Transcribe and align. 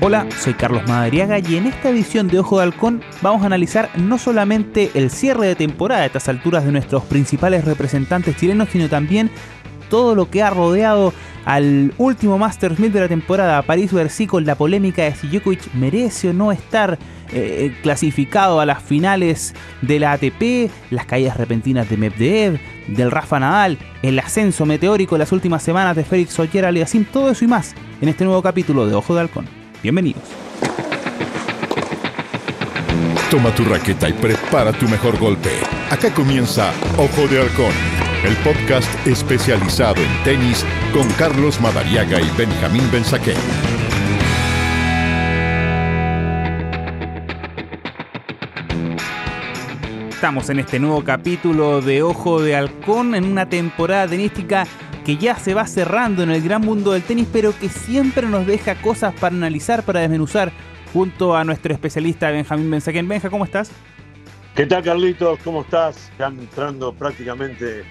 Hola, 0.00 0.28
soy 0.38 0.54
Carlos 0.54 0.86
Madariaga 0.86 1.40
y 1.40 1.56
en 1.56 1.66
esta 1.66 1.88
edición 1.88 2.28
de 2.28 2.38
Ojo 2.38 2.58
de 2.58 2.62
Halcón 2.62 3.02
vamos 3.20 3.42
a 3.42 3.46
analizar 3.46 3.90
no 3.96 4.16
solamente 4.16 4.92
el 4.94 5.10
cierre 5.10 5.48
de 5.48 5.56
temporada 5.56 6.02
a 6.02 6.06
estas 6.06 6.28
alturas 6.28 6.64
de 6.64 6.70
nuestros 6.70 7.02
principales 7.02 7.64
representantes 7.64 8.36
chilenos, 8.36 8.68
sino 8.70 8.88
también 8.88 9.28
todo 9.90 10.14
lo 10.14 10.30
que 10.30 10.40
ha 10.44 10.50
rodeado 10.50 11.12
al 11.44 11.92
último 11.98 12.38
Masters 12.38 12.78
1000 12.78 12.92
de 12.92 13.00
la 13.00 13.08
temporada, 13.08 13.60
París-Bercy 13.62 14.28
con 14.28 14.46
la 14.46 14.54
polémica 14.54 15.02
de 15.02 15.16
si 15.16 15.26
Djokovic 15.26 15.74
merece 15.74 16.28
o 16.28 16.32
no 16.32 16.52
estar 16.52 16.96
eh, 17.32 17.74
clasificado 17.82 18.60
a 18.60 18.66
las 18.66 18.80
finales 18.80 19.52
de 19.82 19.98
la 19.98 20.12
ATP, 20.12 20.70
las 20.90 21.06
caídas 21.06 21.36
repentinas 21.36 21.90
de 21.90 21.96
Medvedev, 21.96 22.60
del 22.86 23.10
Rafa 23.10 23.40
Nadal, 23.40 23.78
el 24.02 24.16
ascenso 24.20 24.64
meteórico 24.64 25.16
en 25.16 25.20
las 25.20 25.32
últimas 25.32 25.64
semanas 25.64 25.96
de 25.96 26.04
Félix 26.04 26.38
Oyer 26.38 26.66
Aliasim, 26.66 27.04
todo 27.04 27.32
eso 27.32 27.44
y 27.44 27.48
más 27.48 27.74
en 28.00 28.08
este 28.08 28.24
nuevo 28.24 28.42
capítulo 28.42 28.86
de 28.86 28.94
Ojo 28.94 29.16
de 29.16 29.22
Halcón. 29.22 29.67
Bienvenidos. 29.80 30.24
Toma 33.30 33.54
tu 33.54 33.62
raqueta 33.64 34.08
y 34.08 34.12
prepara 34.12 34.72
tu 34.72 34.88
mejor 34.88 35.16
golpe. 35.18 35.50
Acá 35.90 36.12
comienza 36.12 36.72
Ojo 36.96 37.28
de 37.28 37.40
Halcón, 37.40 37.72
el 38.24 38.34
podcast 38.38 38.88
especializado 39.06 40.02
en 40.02 40.24
tenis 40.24 40.64
con 40.92 41.08
Carlos 41.12 41.60
Madariaga 41.60 42.20
y 42.20 42.28
Benjamín 42.36 42.82
Benzaquén. 42.90 43.36
Estamos 50.10 50.50
en 50.50 50.58
este 50.58 50.80
nuevo 50.80 51.04
capítulo 51.04 51.80
de 51.80 52.02
Ojo 52.02 52.42
de 52.42 52.56
Halcón 52.56 53.14
en 53.14 53.22
una 53.22 53.48
temporada 53.48 54.08
tenística 54.08 54.66
que 55.08 55.16
ya 55.16 55.36
se 55.36 55.54
va 55.54 55.66
cerrando 55.66 56.22
en 56.22 56.30
el 56.30 56.42
gran 56.42 56.60
mundo 56.60 56.92
del 56.92 57.02
tenis, 57.02 57.26
pero 57.32 57.58
que 57.58 57.70
siempre 57.70 58.28
nos 58.28 58.46
deja 58.46 58.74
cosas 58.74 59.14
para 59.14 59.34
analizar, 59.34 59.82
para 59.82 60.00
desmenuzar, 60.00 60.52
junto 60.92 61.34
a 61.34 61.44
nuestro 61.44 61.72
especialista 61.72 62.30
Benjamín 62.30 62.70
Benzaquén. 62.70 63.08
Benja, 63.08 63.30
¿cómo 63.30 63.46
estás? 63.46 63.70
¿Qué 64.54 64.66
tal, 64.66 64.82
Carlitos? 64.82 65.38
¿Cómo 65.42 65.62
estás? 65.62 66.12
Ya 66.18 66.26
entrando 66.26 66.92
prácticamente 66.92 67.84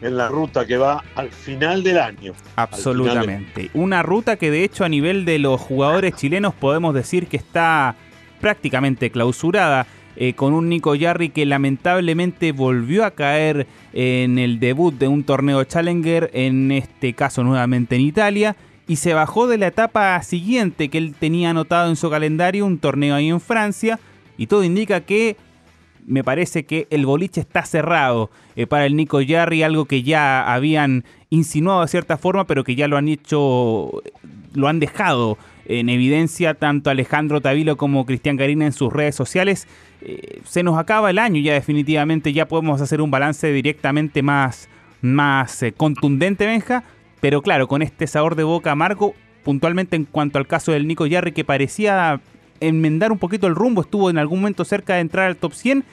en 0.00 0.16
la 0.16 0.30
ruta 0.30 0.64
que 0.64 0.78
va 0.78 1.04
al 1.16 1.28
final 1.28 1.82
del 1.82 1.98
año. 1.98 2.32
Absolutamente. 2.56 3.70
Una 3.74 4.02
ruta 4.02 4.36
que 4.36 4.50
de 4.50 4.64
hecho 4.64 4.86
a 4.86 4.88
nivel 4.88 5.26
de 5.26 5.38
los 5.38 5.60
jugadores 5.60 6.14
chilenos 6.14 6.54
podemos 6.54 6.94
decir 6.94 7.26
que 7.26 7.36
está 7.36 7.94
prácticamente 8.40 9.10
clausurada. 9.10 9.86
Eh, 10.20 10.32
con 10.32 10.52
un 10.52 10.68
Nico 10.68 10.96
Yarri 10.96 11.28
que 11.28 11.46
lamentablemente 11.46 12.50
volvió 12.50 13.04
a 13.04 13.12
caer 13.12 13.68
en 13.92 14.40
el 14.40 14.58
debut 14.58 14.92
de 14.92 15.06
un 15.06 15.22
torneo 15.22 15.62
Challenger, 15.62 16.28
en 16.34 16.72
este 16.72 17.12
caso 17.12 17.44
nuevamente 17.44 17.94
en 17.94 18.02
Italia, 18.02 18.56
y 18.88 18.96
se 18.96 19.14
bajó 19.14 19.46
de 19.46 19.58
la 19.58 19.68
etapa 19.68 20.20
siguiente 20.24 20.88
que 20.88 20.98
él 20.98 21.14
tenía 21.16 21.50
anotado 21.50 21.88
en 21.88 21.94
su 21.94 22.10
calendario, 22.10 22.66
un 22.66 22.78
torneo 22.78 23.14
ahí 23.14 23.28
en 23.28 23.40
Francia, 23.40 24.00
y 24.36 24.48
todo 24.48 24.64
indica 24.64 25.02
que 25.02 25.36
me 26.04 26.24
parece 26.24 26.64
que 26.64 26.88
el 26.90 27.06
boliche 27.06 27.40
está 27.40 27.64
cerrado 27.64 28.28
eh, 28.56 28.66
para 28.66 28.86
el 28.86 28.96
Nico 28.96 29.20
Yarri, 29.20 29.62
algo 29.62 29.84
que 29.84 30.02
ya 30.02 30.52
habían 30.52 31.04
insinuado 31.30 31.82
de 31.82 31.88
cierta 31.88 32.18
forma, 32.18 32.44
pero 32.44 32.64
que 32.64 32.74
ya 32.74 32.88
lo 32.88 32.96
han 32.96 33.06
hecho, 33.06 34.02
lo 34.52 34.66
han 34.66 34.80
dejado 34.80 35.38
en 35.68 35.90
evidencia 35.90 36.54
tanto 36.54 36.90
Alejandro 36.90 37.40
Tavilo 37.40 37.76
como 37.76 38.06
Cristian 38.06 38.36
Garina 38.36 38.66
en 38.66 38.72
sus 38.72 38.92
redes 38.92 39.14
sociales. 39.14 39.68
Eh, 40.00 40.40
se 40.44 40.62
nos 40.62 40.78
acaba 40.78 41.10
el 41.10 41.18
año 41.18 41.40
ya 41.40 41.52
definitivamente, 41.52 42.32
ya 42.32 42.48
podemos 42.48 42.80
hacer 42.80 43.00
un 43.02 43.10
balance 43.10 43.52
directamente 43.52 44.22
más, 44.22 44.68
más 45.02 45.62
eh, 45.62 45.72
contundente, 45.72 46.46
Benja, 46.46 46.84
pero 47.20 47.42
claro, 47.42 47.68
con 47.68 47.82
este 47.82 48.06
sabor 48.06 48.34
de 48.34 48.44
boca 48.44 48.72
amargo, 48.72 49.14
puntualmente 49.44 49.94
en 49.96 50.06
cuanto 50.06 50.38
al 50.38 50.46
caso 50.46 50.72
del 50.72 50.86
Nico 50.86 51.06
Yarri, 51.06 51.32
que 51.32 51.44
parecía 51.44 52.20
enmendar 52.60 53.12
un 53.12 53.18
poquito 53.18 53.46
el 53.46 53.54
rumbo, 53.54 53.82
estuvo 53.82 54.08
en 54.08 54.18
algún 54.18 54.40
momento 54.40 54.64
cerca 54.64 54.94
de 54.94 55.00
entrar 55.00 55.26
al 55.26 55.36
top 55.36 55.52
100, 55.52 55.84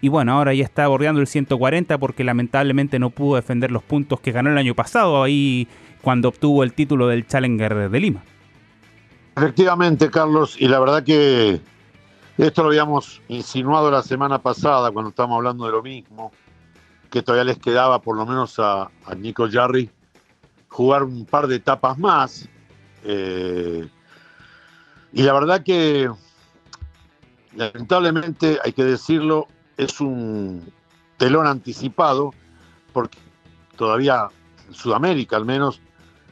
y 0.00 0.08
bueno, 0.08 0.32
ahora 0.32 0.52
ya 0.52 0.64
está 0.64 0.88
bordeando 0.88 1.20
el 1.20 1.28
140 1.28 1.96
porque 1.98 2.24
lamentablemente 2.24 2.98
no 2.98 3.10
pudo 3.10 3.36
defender 3.36 3.70
los 3.70 3.84
puntos 3.84 4.18
que 4.18 4.32
ganó 4.32 4.50
el 4.50 4.58
año 4.58 4.74
pasado, 4.74 5.22
ahí 5.22 5.68
cuando 6.00 6.28
obtuvo 6.28 6.64
el 6.64 6.72
título 6.72 7.06
del 7.06 7.24
Challenger 7.24 7.88
de 7.88 8.00
Lima. 8.00 8.24
Efectivamente, 9.34 10.10
Carlos, 10.10 10.56
y 10.60 10.68
la 10.68 10.78
verdad 10.78 11.02
que 11.02 11.60
esto 12.36 12.62
lo 12.62 12.68
habíamos 12.68 13.22
insinuado 13.28 13.90
la 13.90 14.02
semana 14.02 14.38
pasada 14.40 14.90
cuando 14.90 15.10
estábamos 15.10 15.36
hablando 15.36 15.64
de 15.64 15.72
lo 15.72 15.82
mismo, 15.82 16.32
que 17.10 17.22
todavía 17.22 17.44
les 17.44 17.58
quedaba 17.58 18.00
por 18.00 18.16
lo 18.16 18.26
menos 18.26 18.58
a, 18.58 18.90
Nico 19.16 19.48
Jarry 19.50 19.90
jugar 20.68 21.02
un 21.02 21.24
par 21.24 21.46
de 21.46 21.56
etapas 21.56 21.98
más. 21.98 22.48
Eh, 23.04 23.88
y 25.12 25.22
la 25.22 25.32
verdad 25.32 25.62
que, 25.62 26.10
lamentablemente, 27.54 28.58
hay 28.62 28.72
que 28.72 28.84
decirlo, 28.84 29.48
es 29.76 30.00
un 30.00 30.72
telón 31.16 31.46
anticipado, 31.46 32.34
porque 32.92 33.18
todavía 33.76 34.28
en 34.68 34.74
Sudamérica 34.74 35.36
al 35.36 35.44
menos 35.44 35.80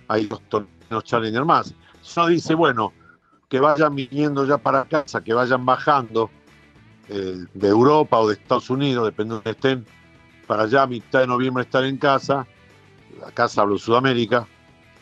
hay 0.08 0.26
dos 0.26 0.40
torneos 0.48 1.04
Challenger 1.04 1.44
más. 1.44 1.74
Uno 2.16 2.26
dice, 2.28 2.54
bueno, 2.54 2.92
que 3.48 3.60
vayan 3.60 3.94
viniendo 3.94 4.46
ya 4.46 4.58
para 4.58 4.84
casa, 4.84 5.22
que 5.22 5.34
vayan 5.34 5.64
bajando 5.66 6.30
eh, 7.08 7.44
de 7.52 7.68
Europa 7.68 8.18
o 8.18 8.28
de 8.28 8.34
Estados 8.34 8.70
Unidos, 8.70 9.06
depende 9.06 9.34
de 9.34 9.36
donde 9.36 9.50
estén, 9.50 9.86
para 10.46 10.64
allá 10.64 10.82
a 10.82 10.86
mitad 10.86 11.20
de 11.20 11.26
noviembre 11.26 11.64
estar 11.64 11.84
en 11.84 11.96
casa, 11.96 12.46
la 13.20 13.30
casa 13.32 13.62
hablo 13.62 13.78
Sudamérica, 13.78 14.46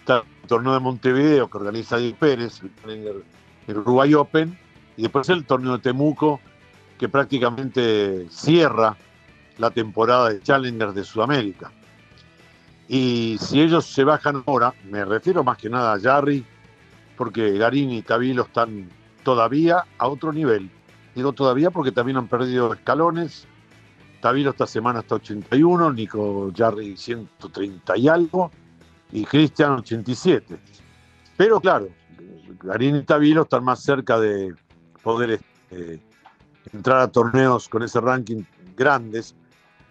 está 0.01 0.25
el 0.43 0.49
torneo 0.49 0.73
de 0.73 0.81
Montevideo 0.81 1.49
que 1.49 1.59
organiza 1.59 1.99
Diego 1.99 2.17
Pérez, 2.19 2.61
el, 2.87 3.23
el 3.67 3.77
Uruguay 3.77 4.15
Open, 4.15 4.59
y 4.97 5.03
después 5.03 5.29
el 5.29 5.45
torneo 5.45 5.73
de 5.73 5.83
Temuco 5.83 6.41
que 6.99 7.09
prácticamente 7.09 8.27
cierra 8.31 8.97
la 9.59 9.71
temporada 9.71 10.31
de 10.31 10.41
Challenger 10.41 10.93
de 10.93 11.05
Sudamérica. 11.05 11.71
Y 12.89 13.37
si 13.41 13.61
ellos 13.61 13.87
se 13.87 14.05
bajan 14.05 14.43
ahora, 14.47 14.73
me 14.91 15.05
refiero 15.05 15.45
más 15.45 15.59
que 15.59 15.69
nada 15.69 15.93
a 15.93 16.01
Jarry, 16.01 16.45
porque 17.19 17.59
Garín 17.59 17.91
y 17.91 18.03
Tabilo 18.03 18.45
están 18.45 18.89
todavía 19.25 19.85
a 19.99 20.09
otro 20.09 20.33
nivel. 20.33 20.71
Digo 21.15 21.33
todavía 21.33 21.71
porque 21.73 21.91
también 21.91 22.17
han 22.17 22.29
perdido 22.29 22.73
escalones. 22.73 23.47
Tabilo 24.23 24.51
esta 24.51 24.67
semana 24.67 25.01
está 25.01 25.17
81, 25.17 25.93
Nico 25.93 26.53
Jarry 26.57 26.97
130 26.97 27.97
y 27.99 28.09
algo, 28.09 28.51
y 29.11 29.25
Cristian 29.25 29.73
87. 29.73 30.59
Pero 31.37 31.61
claro, 31.61 31.89
Garín 32.63 32.97
y 32.97 33.03
Tabilo 33.03 33.43
están 33.43 33.65
más 33.65 33.83
cerca 33.83 34.19
de 34.19 34.55
poder 35.03 35.41
eh, 35.71 36.01
entrar 36.73 37.01
a 37.01 37.09
torneos 37.09 37.69
con 37.69 37.83
ese 37.83 38.01
ranking 38.01 38.45
grandes. 38.77 39.35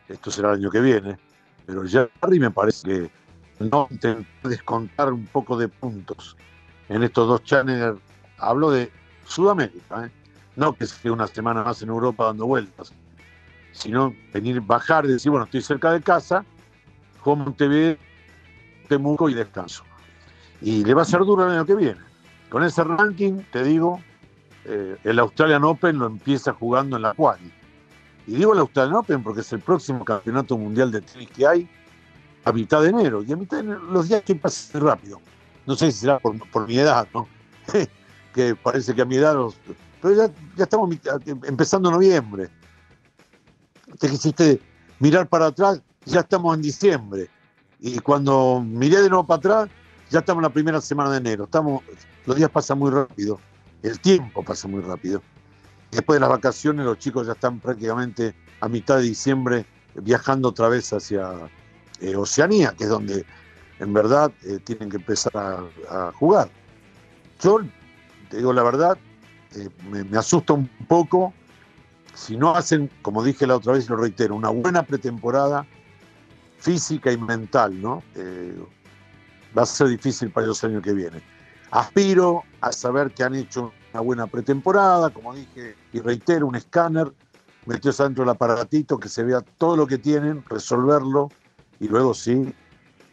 Esto 0.07 0.31
será 0.31 0.53
el 0.53 0.59
año 0.59 0.71
que 0.71 0.79
viene. 0.79 1.17
Pero 1.65 1.83
Jarry 1.85 2.39
me 2.39 2.51
parece 2.51 2.87
que 2.87 3.65
no 3.65 3.87
intentar 3.91 4.25
descontar 4.43 5.11
un 5.11 5.25
poco 5.25 5.57
de 5.57 5.67
puntos 5.67 6.37
en 6.89 7.03
estos 7.03 7.27
dos 7.27 7.43
channels. 7.43 7.99
Hablo 8.37 8.71
de 8.71 8.91
Sudamérica, 9.25 10.05
¿eh? 10.05 10.11
no 10.55 10.73
que 10.73 10.85
esté 10.85 11.09
una 11.11 11.27
semana 11.27 11.63
más 11.63 11.81
en 11.81 11.89
Europa 11.89 12.25
dando 12.25 12.47
vueltas, 12.47 12.93
sino 13.71 14.13
venir, 14.33 14.61
bajar 14.61 15.05
y 15.05 15.09
decir, 15.09 15.31
bueno, 15.31 15.45
estoy 15.45 15.61
cerca 15.61 15.91
de 15.91 16.01
casa, 16.01 16.45
juego 17.19 17.43
Montevideo, 17.43 17.97
Temuco 18.87 19.29
y 19.29 19.33
descanso. 19.33 19.83
Y 20.61 20.83
le 20.83 20.93
va 20.93 21.01
a 21.01 21.05
ser 21.05 21.19
duro 21.21 21.45
el 21.45 21.51
año 21.51 21.65
que 21.65 21.75
viene. 21.75 21.99
Con 22.49 22.63
ese 22.63 22.83
ranking, 22.83 23.41
te 23.51 23.63
digo, 23.63 24.01
eh, 24.65 24.97
el 25.03 25.19
Australian 25.19 25.63
Open 25.65 25.99
lo 25.99 26.07
empieza 26.07 26.53
jugando 26.53 26.95
en 26.95 27.01
la 27.03 27.13
quali. 27.13 27.51
Y 28.25 28.35
digo 28.35 28.53
el 28.53 28.59
Australian 28.59 28.95
Open 28.95 29.23
porque 29.23 29.41
es 29.41 29.51
el 29.53 29.59
próximo 29.59 30.05
campeonato 30.05 30.57
mundial 30.57 30.91
de 30.91 31.01
tenis 31.01 31.29
que 31.29 31.45
hay 31.45 31.69
a 32.45 32.51
mitad 32.51 32.81
de 32.81 32.89
enero. 32.89 33.23
Y 33.23 33.31
a 33.33 33.35
mitad 33.35 33.57
de 33.57 33.63
enero 33.63 33.81
los 33.91 34.07
días 34.07 34.23
que 34.23 34.35
pasan 34.35 34.81
rápido 34.81 35.19
no 35.67 35.75
sé 35.75 35.91
si 35.91 35.99
será 35.99 36.17
por, 36.19 36.67
mi 36.67 36.79
edad, 36.79 37.07
¿no? 37.13 37.27
que 38.33 38.55
parece 38.55 38.95
que 38.95 39.01
a 39.01 39.05
mi 39.05 39.17
edad, 39.17 39.35
pero 40.01 40.15
ya, 40.15 40.33
ya 40.55 40.63
estamos 40.63 40.95
empezando 41.43 41.91
noviembre. 41.91 42.49
Te 43.99 44.09
quisiste 44.09 44.61
mirar 44.99 45.27
para 45.27 45.47
atrás, 45.47 45.81
ya 46.05 46.21
estamos 46.21 46.55
en 46.55 46.61
diciembre. 46.61 47.29
Y 47.79 47.99
cuando 47.99 48.63
miré 48.65 49.01
de 49.01 49.09
nuevo 49.09 49.25
para 49.25 49.37
atrás, 49.37 49.69
ya 50.09 50.19
estamos 50.19 50.39
en 50.39 50.43
la 50.43 50.53
primera 50.53 50.79
semana 50.79 51.11
de 51.11 51.17
enero. 51.17 51.43
Estamos, 51.43 51.83
los 52.25 52.35
días 52.37 52.49
pasan 52.49 52.79
muy 52.79 52.89
rápido, 52.89 53.39
el 53.83 53.99
tiempo 53.99 54.43
pasa 54.43 54.67
muy 54.69 54.81
rápido. 54.81 55.21
Después 55.91 56.15
de 56.15 56.21
las 56.21 56.29
vacaciones, 56.29 56.85
los 56.85 56.97
chicos 56.97 57.27
ya 57.27 57.33
están 57.33 57.59
prácticamente 57.59 58.33
a 58.61 58.69
mitad 58.69 58.97
de 58.97 59.03
diciembre 59.03 59.65
viajando 59.95 60.49
otra 60.49 60.69
vez 60.69 60.93
hacia 60.93 61.49
eh, 61.99 62.15
Oceanía, 62.15 62.73
que 62.77 62.85
es 62.85 62.89
donde 62.89 63.25
en 63.79 63.93
verdad 63.93 64.31
eh, 64.43 64.59
tienen 64.63 64.89
que 64.89 64.97
empezar 64.97 65.31
a, 65.89 66.11
jugar. 66.13 66.49
Yo, 67.41 67.59
te 68.29 68.37
digo 68.37 68.53
la 68.53 68.63
verdad, 68.63 68.97
eh, 69.55 69.69
me, 69.89 70.17
asusta 70.17 70.53
un 70.53 70.67
poco 70.87 71.33
si 72.13 72.35
no 72.35 72.55
hacen, 72.55 72.89
como 73.03 73.23
dije 73.23 73.45
la 73.45 73.57
otra 73.57 73.73
vez 73.73 73.85
y 73.85 73.89
lo 73.89 73.97
reitero, 73.97 74.35
una 74.35 74.49
buena 74.49 74.83
pretemporada 74.83 75.67
física 76.57 77.11
y 77.11 77.17
mental, 77.17 77.79
¿no? 77.79 78.01
Eh, 78.15 78.57
va 79.55 79.61
a 79.61 79.65
ser 79.65 79.87
difícil 79.89 80.31
para 80.31 80.45
ellos 80.47 80.63
el 80.63 80.71
año 80.71 80.81
que 80.81 80.93
viene. 80.93 81.21
aspiro 81.69 82.43
a 82.61 82.71
saber 82.71 83.11
que 83.11 83.23
han 83.23 83.35
hecho 83.35 83.71
una 83.93 84.01
buena 84.01 84.27
pretemporada, 84.27 85.11
como 85.11 85.35
dije, 85.35 85.75
y 85.93 85.99
reitero, 85.99 86.47
un 86.47 86.55
escáner, 86.55 87.13
metió 87.67 87.91
dentro 87.91 88.23
del 88.23 88.29
aparatito, 88.29 88.97
que 88.97 89.09
se 89.09 89.23
vea 89.23 89.41
todo 89.41 89.77
lo 89.77 89.85
que 89.85 89.99
tienen, 89.99 90.43
resolverlo 90.49 91.29
y 91.79 91.87
luego 91.87 92.15
sí 92.15 92.53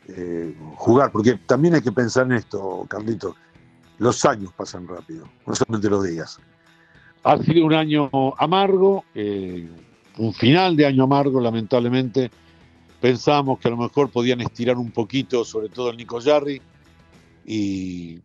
eh, 0.08 0.54
jugar, 0.76 1.10
porque 1.10 1.38
también 1.46 1.74
hay 1.74 1.82
que 1.82 1.92
pensar 1.92 2.26
en 2.26 2.32
esto, 2.32 2.86
Carlito, 2.88 3.34
los 3.98 4.24
años 4.24 4.52
pasan 4.56 4.86
rápido, 4.86 5.28
no 5.46 5.54
solamente 5.54 5.88
los 5.88 6.04
días. 6.04 6.38
Ha 7.22 7.38
sido 7.38 7.64
un 7.64 7.72
año 7.72 8.10
amargo, 8.38 9.04
eh, 9.14 9.66
un 10.18 10.34
final 10.34 10.76
de 10.76 10.86
año 10.86 11.04
amargo, 11.04 11.40
lamentablemente. 11.40 12.30
Pensábamos 13.00 13.58
que 13.58 13.68
a 13.68 13.70
lo 13.70 13.78
mejor 13.78 14.10
podían 14.10 14.40
estirar 14.40 14.76
un 14.76 14.90
poquito, 14.90 15.44
sobre 15.44 15.68
todo 15.68 15.90
el 15.90 15.96
Nico 15.96 16.20
Jarry, 16.20 16.60
y 17.46 18.18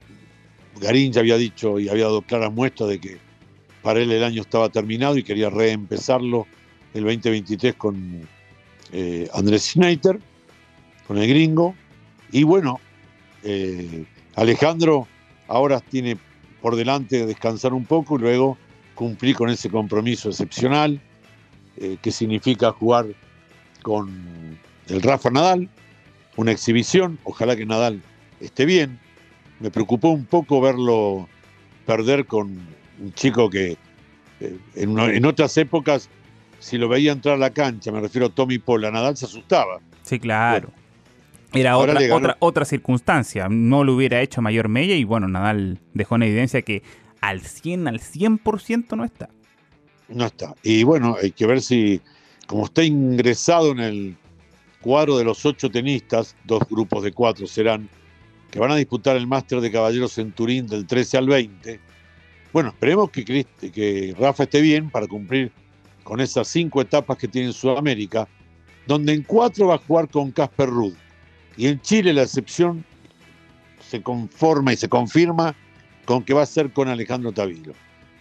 Garín 0.80 1.12
ya 1.12 1.22
había 1.22 1.38
dicho 1.38 1.80
y 1.80 1.90
había 1.90 2.06
dado 2.06 2.22
claras 2.22 2.52
muestras 2.52 2.90
de 2.90 3.00
que 3.00 3.18
para 3.82 4.00
él 4.00 4.12
el 4.12 4.24
año 4.24 4.42
estaba 4.42 4.70
terminado 4.70 5.18
y 5.18 5.24
quería 5.24 5.50
reempezarlo 5.50 6.46
el 6.94 7.04
2023 7.04 7.76
con 7.76 8.28
eh, 8.92 9.30
Andrés 9.34 9.64
Schneider, 9.72 10.20
con 11.10 11.18
el 11.18 11.28
gringo. 11.28 11.74
Y 12.32 12.44
bueno, 12.44 12.80
eh, 13.42 14.06
Alejandro 14.36 15.08
ahora 15.48 15.80
tiene 15.80 16.18
por 16.62 16.76
delante 16.76 17.26
descansar 17.26 17.74
un 17.74 17.84
poco 17.86 18.18
y 18.18 18.20
luego 18.20 18.60
cumplir 18.94 19.36
con 19.36 19.50
ese 19.50 19.72
compromiso 19.72 20.30
excepcional 20.30 21.02
eh, 21.78 21.98
que 22.00 22.12
significa 22.12 22.72
jugar 22.72 23.08
con 23.82 24.60
el 24.88 25.02
Rafa 25.02 25.32
Nadal, 25.32 25.68
una 26.36 26.52
exhibición, 26.52 27.18
ojalá 27.24 27.56
que 27.56 27.66
Nadal 27.66 28.04
esté 28.40 28.66
bien. 28.66 29.00
Me 29.60 29.72
preocupó 29.72 30.10
un 30.10 30.26
poco 30.26 30.62
verlo 30.62 31.28
perder 31.88 32.28
con 32.28 32.56
un 33.00 33.14
chico 33.16 33.50
que 33.50 33.78
eh, 34.42 34.58
en, 34.76 35.26
otras 35.26 35.58
épocas, 35.58 36.08
si 36.60 36.78
lo 36.78 36.88
veía 36.88 37.14
entrar 37.14 37.34
a 37.34 37.40
la 37.40 37.50
cancha, 37.50 37.92
me 37.92 38.00
refiero 38.00 38.28
a 38.28 38.30
Tommy 38.30 38.60
Pola, 38.60 38.92
Nadal 38.92 39.18
se 39.18 39.26
asustaba. 39.26 39.80
Sí, 40.04 40.20
claro. 40.20 40.72
Era 41.54 41.78
otra, 41.78 42.16
otra, 42.16 42.38
otra 42.40 42.66
circunstancia, 42.66 43.48
no 43.50 43.84
lo 43.84 43.96
hubiera 43.96 44.22
hecho 44.22 44.42
Mayor 44.42 44.70
Mella 44.70 44.96
y 44.96 45.04
bueno, 45.04 45.28
Nadal 45.28 45.80
dejó 45.94 46.16
en 46.16 46.24
evidencia 46.24 46.62
que 46.62 46.84
al 47.22 47.42
100, 47.42 47.88
al 47.88 48.00
100% 48.00 48.96
no 48.96 49.04
está. 49.04 49.30
No 50.08 50.26
está. 50.26 50.56
Y 50.64 50.84
bueno, 50.84 51.16
hay 51.22 51.32
que 51.32 51.46
ver 51.46 51.62
si, 51.62 52.02
como 52.48 52.66
está 52.66 52.84
ingresado 52.84 53.72
en 53.72 53.80
el 53.80 54.18
cuadro 54.82 55.18
de 55.18 55.24
los 55.24 55.46
ocho 55.46 55.70
tenistas, 55.70 56.36
dos 56.46 56.64
grupos 56.70 57.04
de 57.04 57.12
cuatro 57.12 57.48
serán, 57.48 57.90
que 58.50 58.60
van 58.60 58.72
a 58.72 58.76
disputar 58.76 59.16
el 59.16 59.28
Máster 59.28 59.62
de 59.62 59.72
Caballeros 59.72 60.18
en 60.18 60.32
Turín 60.32 60.68
del 60.68 60.88
13 60.88 61.18
al 61.18 61.28
20. 61.28 61.80
Bueno, 62.52 62.70
esperemos 62.70 63.12
que, 63.12 63.24
que 63.24 64.16
Rafa 64.18 64.44
esté 64.44 64.62
bien 64.62 64.90
para 64.90 65.08
cumplir 65.08 65.52
con 66.04 66.20
esas 66.20 66.48
cinco 66.48 66.82
etapas 66.82 67.18
que 67.18 67.28
tiene 67.28 67.48
en 67.48 67.54
Sudamérica, 67.54 68.28
donde 68.88 69.14
en 69.14 69.22
cuatro 69.22 69.68
va 69.68 69.76
a 69.76 69.80
jugar 69.80 70.10
con 70.10 70.32
Casper 70.32 70.70
Ruud. 70.70 70.96
Y 71.60 71.68
en 71.68 71.82
Chile 71.82 72.14
la 72.14 72.24
excepción 72.24 72.86
se 73.82 74.02
conforma 74.02 74.72
y 74.72 74.78
se 74.78 74.88
confirma 74.88 75.54
con 76.06 76.24
que 76.24 76.34
va 76.34 76.44
a 76.44 76.46
ser 76.46 76.72
con 76.72 76.88
Alejandro 76.88 77.34
Tavilo. 77.34 77.74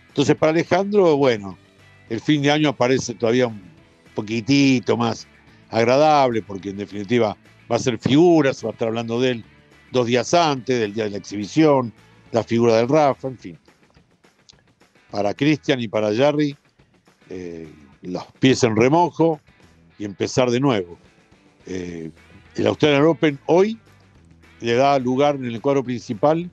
Entonces, 0.09 0.35
para 0.35 0.51
Alejandro, 0.51 1.17
bueno, 1.17 1.57
el 2.09 2.21
fin 2.21 2.43
de 2.43 2.51
año 2.51 2.71
aparece 2.71 3.15
todavía 3.15 3.47
un 3.47 3.63
poquitito 4.17 4.97
más 4.97 5.29
agradable, 5.71 6.43
porque 6.43 6.71
en 6.71 6.79
definitiva 6.79 7.37
va 7.71 7.77
a 7.77 7.79
ser 7.79 8.01
figura, 8.01 8.53
se 8.53 8.67
va 8.67 8.71
a 8.71 8.73
estar 8.73 8.89
hablando 8.89 9.21
de 9.21 9.31
él 9.31 9.45
dos 9.93 10.09
días 10.09 10.35
antes, 10.35 10.81
del 10.81 10.93
día 10.93 11.05
de 11.05 11.11
la 11.11 11.19
exhibición, 11.19 11.93
la 12.33 12.43
figura 12.43 12.79
del 12.79 12.89
Rafa, 12.89 13.29
en 13.29 13.39
fin. 13.39 13.59
Para 15.13 15.33
Cristian 15.33 15.81
y 15.81 15.87
para 15.87 16.13
Jerry, 16.13 16.57
eh, 17.31 17.69
los 18.03 18.25
pies 18.41 18.65
en 18.65 18.75
remojo 18.75 19.39
y 19.97 20.07
empezar 20.07 20.51
de 20.51 20.59
nuevo. 20.59 20.99
Eh, 21.67 22.11
el 22.59 22.67
Australian 22.67 23.05
Open 23.05 23.39
hoy 23.47 23.79
le 24.61 24.75
da 24.75 24.99
lugar 24.99 25.37
en 25.37 25.47
el 25.47 25.61
cuadro 25.61 25.85
principal 25.85 26.51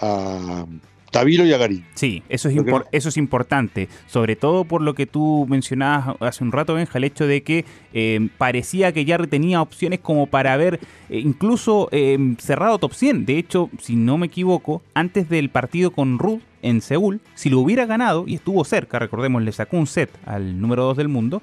a 0.00 0.66
Tavilo 1.12 1.44
y 1.44 1.52
a 1.52 1.58
Garín. 1.58 1.84
Sí, 1.94 2.22
eso 2.28 2.48
es, 2.48 2.56
eso 2.90 3.08
es 3.10 3.16
importante, 3.18 3.88
sobre 4.06 4.34
todo 4.34 4.64
por 4.64 4.80
lo 4.80 4.94
que 4.94 5.06
tú 5.06 5.46
mencionabas 5.48 6.16
hace 6.20 6.42
un 6.42 6.52
rato, 6.52 6.74
Benja, 6.74 6.96
el 6.96 7.04
hecho 7.04 7.26
de 7.26 7.42
que 7.42 7.66
eh, 7.92 8.28
parecía 8.38 8.92
que 8.92 9.04
Jarry 9.04 9.26
tenía 9.26 9.60
opciones 9.60 10.00
como 10.00 10.26
para 10.26 10.54
haber 10.54 10.80
eh, 11.10 11.18
incluso 11.18 11.88
eh, 11.92 12.34
cerrado 12.38 12.78
top 12.78 12.94
100. 12.94 13.26
De 13.26 13.38
hecho, 13.38 13.68
si 13.78 13.94
no 13.94 14.16
me 14.16 14.26
equivoco, 14.26 14.82
antes 14.94 15.28
del 15.28 15.50
partido 15.50 15.90
con 15.90 16.18
Ruth 16.18 16.40
en 16.62 16.80
Seúl, 16.80 17.20
si 17.34 17.50
lo 17.50 17.60
hubiera 17.60 17.84
ganado, 17.84 18.24
y 18.26 18.36
estuvo 18.36 18.64
cerca, 18.64 18.98
recordemos, 18.98 19.42
le 19.42 19.52
sacó 19.52 19.76
un 19.76 19.86
set 19.86 20.10
al 20.24 20.60
número 20.60 20.84
2 20.84 20.96
del 20.96 21.08
mundo, 21.08 21.42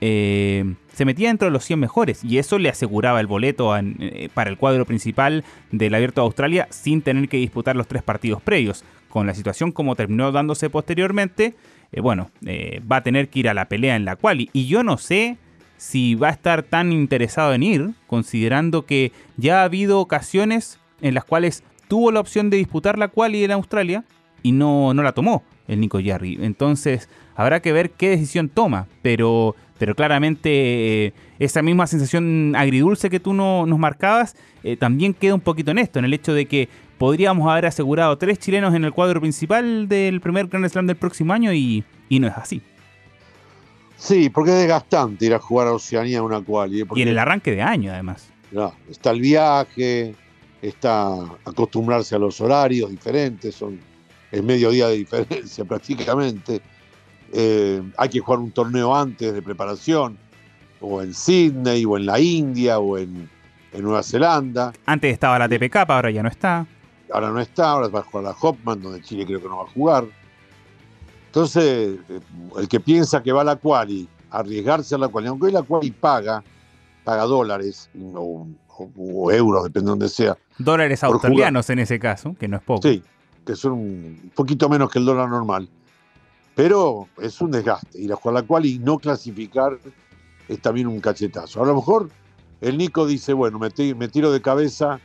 eh, 0.00 0.74
se 0.94 1.04
metía 1.04 1.28
dentro 1.28 1.46
de 1.46 1.52
los 1.52 1.64
100 1.64 1.78
mejores 1.78 2.24
y 2.24 2.38
eso 2.38 2.58
le 2.58 2.68
aseguraba 2.68 3.20
el 3.20 3.26
boleto 3.26 3.76
eh, 3.76 4.30
para 4.32 4.50
el 4.50 4.56
cuadro 4.56 4.86
principal 4.86 5.44
del 5.70 5.94
Abierto 5.94 6.22
de 6.22 6.26
Australia 6.26 6.66
sin 6.70 7.02
tener 7.02 7.28
que 7.28 7.36
disputar 7.36 7.76
los 7.76 7.86
tres 7.86 8.02
partidos 8.02 8.40
previos. 8.42 8.84
Con 9.08 9.26
la 9.26 9.34
situación 9.34 9.72
como 9.72 9.96
terminó 9.96 10.30
dándose 10.32 10.70
posteriormente, 10.70 11.54
eh, 11.92 12.00
bueno, 12.00 12.30
va 12.90 12.96
a 12.96 13.02
tener 13.02 13.28
que 13.28 13.40
ir 13.40 13.48
a 13.48 13.54
la 13.54 13.68
pelea 13.68 13.96
en 13.96 14.04
la 14.04 14.16
cual 14.16 14.48
y 14.52 14.66
yo 14.66 14.82
no 14.84 14.96
sé 14.96 15.36
si 15.76 16.14
va 16.14 16.28
a 16.28 16.32
estar 16.32 16.62
tan 16.62 16.92
interesado 16.92 17.54
en 17.54 17.62
ir, 17.62 17.90
considerando 18.06 18.84
que 18.84 19.12
ya 19.36 19.62
ha 19.62 19.64
habido 19.64 19.98
ocasiones 19.98 20.78
en 21.00 21.14
las 21.14 21.24
cuales 21.24 21.64
tuvo 21.88 22.12
la 22.12 22.20
opción 22.20 22.50
de 22.50 22.58
disputar 22.58 22.98
la 22.98 23.08
quali 23.08 23.42
en 23.42 23.50
Australia 23.50 24.04
y 24.42 24.52
no, 24.52 24.94
no 24.94 25.02
la 25.02 25.12
tomó 25.12 25.42
el 25.66 25.80
Nico 25.80 25.98
Jarry. 26.04 26.38
Entonces 26.42 27.08
habrá 27.34 27.60
que 27.60 27.72
ver 27.72 27.90
qué 27.92 28.10
decisión 28.10 28.48
toma, 28.48 28.86
pero 29.02 29.56
pero 29.80 29.94
claramente 29.94 31.06
eh, 31.06 31.12
esa 31.38 31.62
misma 31.62 31.86
sensación 31.86 32.54
agridulce 32.54 33.08
que 33.08 33.18
tú 33.18 33.32
no, 33.32 33.64
nos 33.64 33.78
marcabas 33.78 34.36
eh, 34.62 34.76
también 34.76 35.14
queda 35.14 35.34
un 35.34 35.40
poquito 35.40 35.70
en 35.70 35.78
esto, 35.78 35.98
en 35.98 36.04
el 36.04 36.12
hecho 36.12 36.34
de 36.34 36.44
que 36.44 36.68
podríamos 36.98 37.50
haber 37.50 37.64
asegurado 37.64 38.18
tres 38.18 38.38
chilenos 38.38 38.74
en 38.74 38.84
el 38.84 38.92
cuadro 38.92 39.22
principal 39.22 39.88
del 39.88 40.20
primer 40.20 40.48
Grand 40.48 40.68
Slam 40.68 40.86
del 40.86 40.96
próximo 40.96 41.32
año 41.32 41.54
y, 41.54 41.82
no 42.10 42.28
es 42.28 42.34
así. 42.36 42.60
Sí, 43.96 44.28
porque 44.28 44.50
es 44.50 44.58
desgastante 44.58 45.24
ir 45.24 45.32
a 45.32 45.38
jugar 45.38 45.68
a 45.68 45.72
Oceanía 45.72 46.22
una 46.22 46.42
cual. 46.42 46.74
Y 46.74 47.00
en 47.00 47.08
el 47.08 47.18
arranque 47.18 47.52
de 47.52 47.62
año, 47.62 47.90
además. 47.90 48.30
está 48.90 49.12
el 49.12 49.20
viaje, 49.22 50.14
está 50.60 51.14
acostumbrarse 51.46 52.14
a 52.14 52.18
los 52.18 52.38
horarios 52.42 52.90
diferentes, 52.90 53.54
son 53.54 53.80
el 54.30 54.42
mediodía 54.42 54.88
de 54.88 54.98
diferencia 54.98 55.64
prácticamente. 55.68 56.60
Eh, 57.32 57.82
hay 57.96 58.08
que 58.08 58.20
jugar 58.20 58.40
un 58.40 58.50
torneo 58.50 58.94
antes 58.94 59.32
de 59.32 59.42
preparación, 59.42 60.18
o 60.80 61.02
en 61.02 61.14
Sydney, 61.14 61.84
o 61.84 61.96
en 61.96 62.06
la 62.06 62.18
India, 62.18 62.78
o 62.78 62.98
en, 62.98 63.28
Nueva 63.72 64.02
Zelanda. 64.02 64.72
Antes 64.84 65.12
estaba 65.12 65.38
la 65.38 65.48
TPK, 65.48 65.76
ahora 65.88 66.10
ya 66.10 66.24
no 66.24 66.28
está. 66.28 66.66
Ahora 67.12 67.30
no 67.30 67.38
está, 67.38 67.70
ahora 67.70 67.86
va 67.86 68.00
a 68.00 68.02
jugar 68.02 68.24
la 68.24 68.36
Hopman, 68.40 68.82
donde 68.82 69.00
Chile 69.00 69.24
creo 69.24 69.40
que 69.40 69.48
no 69.48 69.58
va 69.58 69.62
a 69.62 69.68
jugar. 69.68 70.04
Entonces, 71.26 71.96
eh, 72.08 72.20
el 72.58 72.68
que 72.68 72.80
piensa 72.80 73.22
que 73.22 73.30
va 73.30 73.42
a 73.42 73.44
la 73.44 73.54
quali, 73.54 74.08
arriesgarse 74.30 74.96
a 74.96 74.98
la 74.98 75.06
quali, 75.06 75.28
aunque 75.28 75.52
la 75.52 75.62
quali 75.62 75.92
paga, 75.92 76.42
paga 77.04 77.22
dólares 77.22 77.88
o, 78.14 78.48
euros, 79.30 79.64
depende 79.64 79.86
de 79.86 79.90
donde 79.90 80.08
sea. 80.08 80.36
Dólares 80.58 81.04
australianos 81.04 81.70
en 81.70 81.78
ese 81.78 82.00
caso, 82.00 82.34
que 82.40 82.48
no 82.48 82.56
es 82.56 82.62
poco. 82.64 82.88
Sí, 82.88 83.04
que 83.46 83.54
son 83.54 83.72
un 83.72 84.32
poquito 84.34 84.68
menos 84.68 84.90
que 84.90 84.98
el 84.98 85.04
dólar 85.04 85.28
normal. 85.28 85.68
Pero 86.54 87.08
es 87.20 87.40
un 87.40 87.50
desgaste. 87.50 88.00
Ir 88.00 88.12
a 88.12 88.16
jugar 88.16 88.34
la 88.34 88.42
cual 88.42 88.66
y 88.66 88.78
no 88.78 88.98
clasificar 88.98 89.78
es 90.48 90.60
también 90.60 90.86
un 90.88 91.00
cachetazo. 91.00 91.62
A 91.62 91.66
lo 91.66 91.74
mejor 91.74 92.10
el 92.60 92.76
Nico 92.76 93.06
dice, 93.06 93.32
bueno, 93.32 93.58
me, 93.58 93.70
tiro 93.70 94.32
de 94.32 94.42
cabeza 94.42 95.00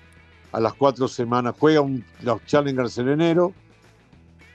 a 0.52 0.60
las 0.60 0.74
cuatro 0.74 1.08
semanas, 1.08 1.56
juega 1.60 1.82
un, 1.82 2.04
los 2.22 2.44
Challengers 2.46 2.98
en 2.98 3.10
enero 3.10 3.54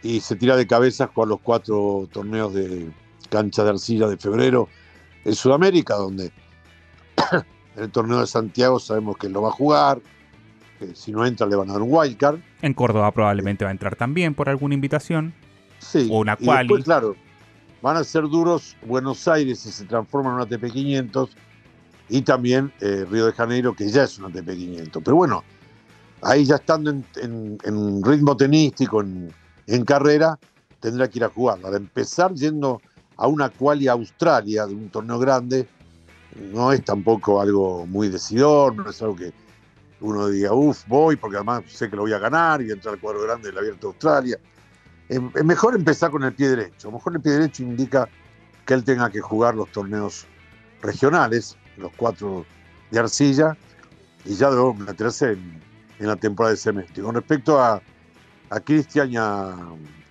y 0.03 0.21
se 0.21 0.37
tira 0.37 0.57
de 0.57 0.67
cabeza 0.67 1.11
a 1.15 1.27
los 1.27 1.41
cuatro 1.41 2.09
torneos 2.13 2.55
de 2.55 2.91
cancha 3.29 3.65
de 3.65 3.71
arcilla 3.71 4.09
de 4.09 4.17
febrero 4.17 4.69
en 5.25 5.35
Sudamérica, 5.35 5.95
donde 5.95 6.33
en 7.77 7.83
el 7.83 7.91
torneo 7.91 8.21
de 8.21 8.27
Santiago 8.27 8.81
sabemos 8.81 9.17
que 9.17 9.29
lo 9.29 9.43
va 9.43 9.51
a 9.51 9.53
jugar, 9.53 10.01
que 10.79 10.95
si 10.95 11.13
no 11.13 11.25
entra 11.25 11.47
le 11.47 11.57
van 11.57 11.71
a 11.71 11.75
dar 11.75 11.83
un 11.83 11.89
wildcard. 11.91 12.39
En 12.63 12.75
Córdoba 12.75 13.13
probablemente 13.13 13.65
va 13.65 13.71
a 13.71 13.73
entrar 13.73 13.97
también 13.97 14.35
por 14.35 14.49
alguna 14.49 14.75
invitación. 14.75 15.35
Sí, 15.81 16.09
una 16.11 16.37
y 16.41 16.83
claro, 16.83 17.17
van 17.83 17.97
a 17.97 18.05
ser 18.05 18.29
duros 18.29 18.77
Buenos 18.87 19.27
Aires 19.27 19.61
si 19.61 19.73
se 19.73 19.85
transforma 19.87 20.31
en 20.31 20.37
una 20.37 20.47
TP500 20.47 21.29
y 22.11 22.23
también 22.23 22.73
eh, 22.81 23.07
Río 23.11 23.27
de 23.27 23.33
Janeiro, 23.33 23.75
que 23.75 23.89
ya 23.89 24.05
es 24.05 24.19
una 24.19 24.29
TP500. 24.29 25.01
Pero 25.03 25.17
bueno, 25.17 25.43
ahí 26.23 26.45
ya 26.45 26.57
estando 26.57 26.91
en, 26.91 28.05
ritmo 28.05 28.37
tenístico, 28.37 29.01
en, 29.01 29.85
carrera, 29.85 30.39
tendrá 30.81 31.09
que 31.09 31.19
ir 31.19 31.25
a 31.25 31.29
jugar. 31.29 31.61
Para 31.61 31.77
empezar 31.77 32.35
yendo 32.35 32.83
a 33.17 33.27
una 33.27 33.49
quali 33.49 33.89
Australia 33.89 34.67
de 34.67 34.75
un 34.75 34.91
torneo 34.91 35.19
grande, 35.19 35.67
no 36.53 36.73
es 36.73 36.85
tampoco 36.85 37.41
algo 37.41 37.87
muy 37.87 38.09
decidor, 38.09 38.77
no 38.77 38.91
es 38.91 39.01
algo 39.01 39.17
que, 39.17 39.33
uno 40.01 40.29
diga, 40.29 40.53
uff, 40.53 40.87
voy, 40.89 41.17
porque 41.17 41.37
además 41.37 41.63
sé 41.69 41.91
que 41.91 41.97
lo 41.97 42.03
voy 42.03 42.13
a 42.13 42.19
ganar 42.19 42.63
y 42.63 42.71
entrar 42.71 42.95
al 42.95 43.01
cuadro 43.01 43.23
grande 43.23 43.49
del 43.49 43.59
Abierto 43.59 43.89
de 43.89 43.93
Australia. 43.93 44.39
Es 45.11 45.45
mejor 45.45 45.75
empezar 45.75 46.13
con 46.13 46.23
el 46.23 46.33
pie 46.33 46.51
derecho. 46.51 46.87
A 46.87 46.91
lo 46.93 46.99
mejor 46.99 47.17
el 47.17 47.21
pie 47.21 47.33
derecho 47.33 47.65
indica 47.65 48.09
que 48.65 48.75
él 48.75 48.85
tenga 48.85 49.11
que 49.11 49.21
jugar 49.21 49.57
los 49.57 49.69
torneos 49.73 50.25
regionales, 50.83 51.57
los 51.77 51.91
cuatro 51.97 52.47
de 52.93 53.01
arcilla, 53.01 53.57
y 54.25 54.37
ya 54.37 54.51
debo 54.51 54.73
meterse 54.73 55.33
en, 55.33 55.61
en 55.99 56.07
la 56.07 56.15
temporada 56.15 56.53
de 56.53 56.59
semestre. 56.59 57.03
Con 57.03 57.17
respecto 57.17 57.61
a, 57.61 57.83
a 58.51 58.61
Cristian 58.61 59.11
y 59.11 59.17
a 59.17 59.57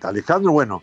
Alejandro, 0.02 0.52
bueno, 0.52 0.82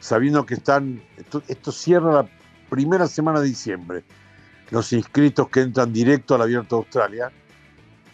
sabiendo 0.00 0.46
que 0.46 0.54
están, 0.54 1.02
esto, 1.16 1.70
cierra 1.70 2.12
la 2.22 2.28
primera 2.70 3.06
semana 3.06 3.40
de 3.40 3.48
diciembre, 3.48 4.02
los 4.70 4.94
inscritos 4.94 5.50
que 5.50 5.60
entran 5.60 5.92
directo 5.92 6.34
al 6.34 6.42
Abierto 6.42 6.76
de 6.76 6.80
Australia, 6.80 7.32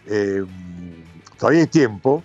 eh, 0.06 0.44
todavía 1.38 1.60
hay 1.60 1.66
tiempo, 1.68 2.24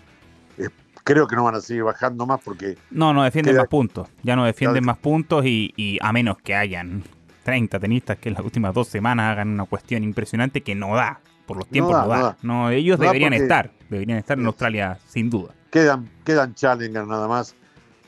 creo 1.09 1.27
que 1.27 1.35
no 1.35 1.43
van 1.43 1.55
a 1.55 1.61
seguir 1.61 1.83
bajando 1.83 2.27
más 2.27 2.39
porque... 2.39 2.77
No, 2.91 3.13
no 3.13 3.23
defienden 3.23 3.57
más 3.57 3.67
puntos, 3.67 4.07
ya 4.21 4.35
no 4.35 4.45
defienden 4.45 4.85
más 4.85 4.99
puntos 4.99 5.43
y, 5.43 5.97
a 6.01 6.13
menos 6.13 6.37
que 6.37 6.53
hayan 6.53 7.03
30 7.43 7.79
tenistas 7.79 8.17
que 8.19 8.29
en 8.29 8.35
las 8.35 8.45
últimas 8.45 8.75
dos 8.75 8.89
semanas 8.89 9.31
hagan 9.31 9.49
una 9.49 9.65
cuestión 9.65 10.03
impresionante 10.03 10.61
que 10.61 10.75
no 10.75 10.95
da, 10.95 11.19
por 11.47 11.57
los 11.57 11.67
tiempos 11.67 11.93
no 11.93 12.07
da. 12.07 12.37
No, 12.43 12.69
ellos 12.69 12.99
deberían 12.99 13.33
estar, 13.33 13.71
deberían 13.89 14.19
estar 14.19 14.37
en 14.37 14.45
Australia 14.45 14.99
sin 15.07 15.31
duda. 15.31 15.51
Quedan, 15.71 16.07
quedan 16.23 16.53
Challenger 16.53 17.07
nada 17.07 17.27
más 17.27 17.55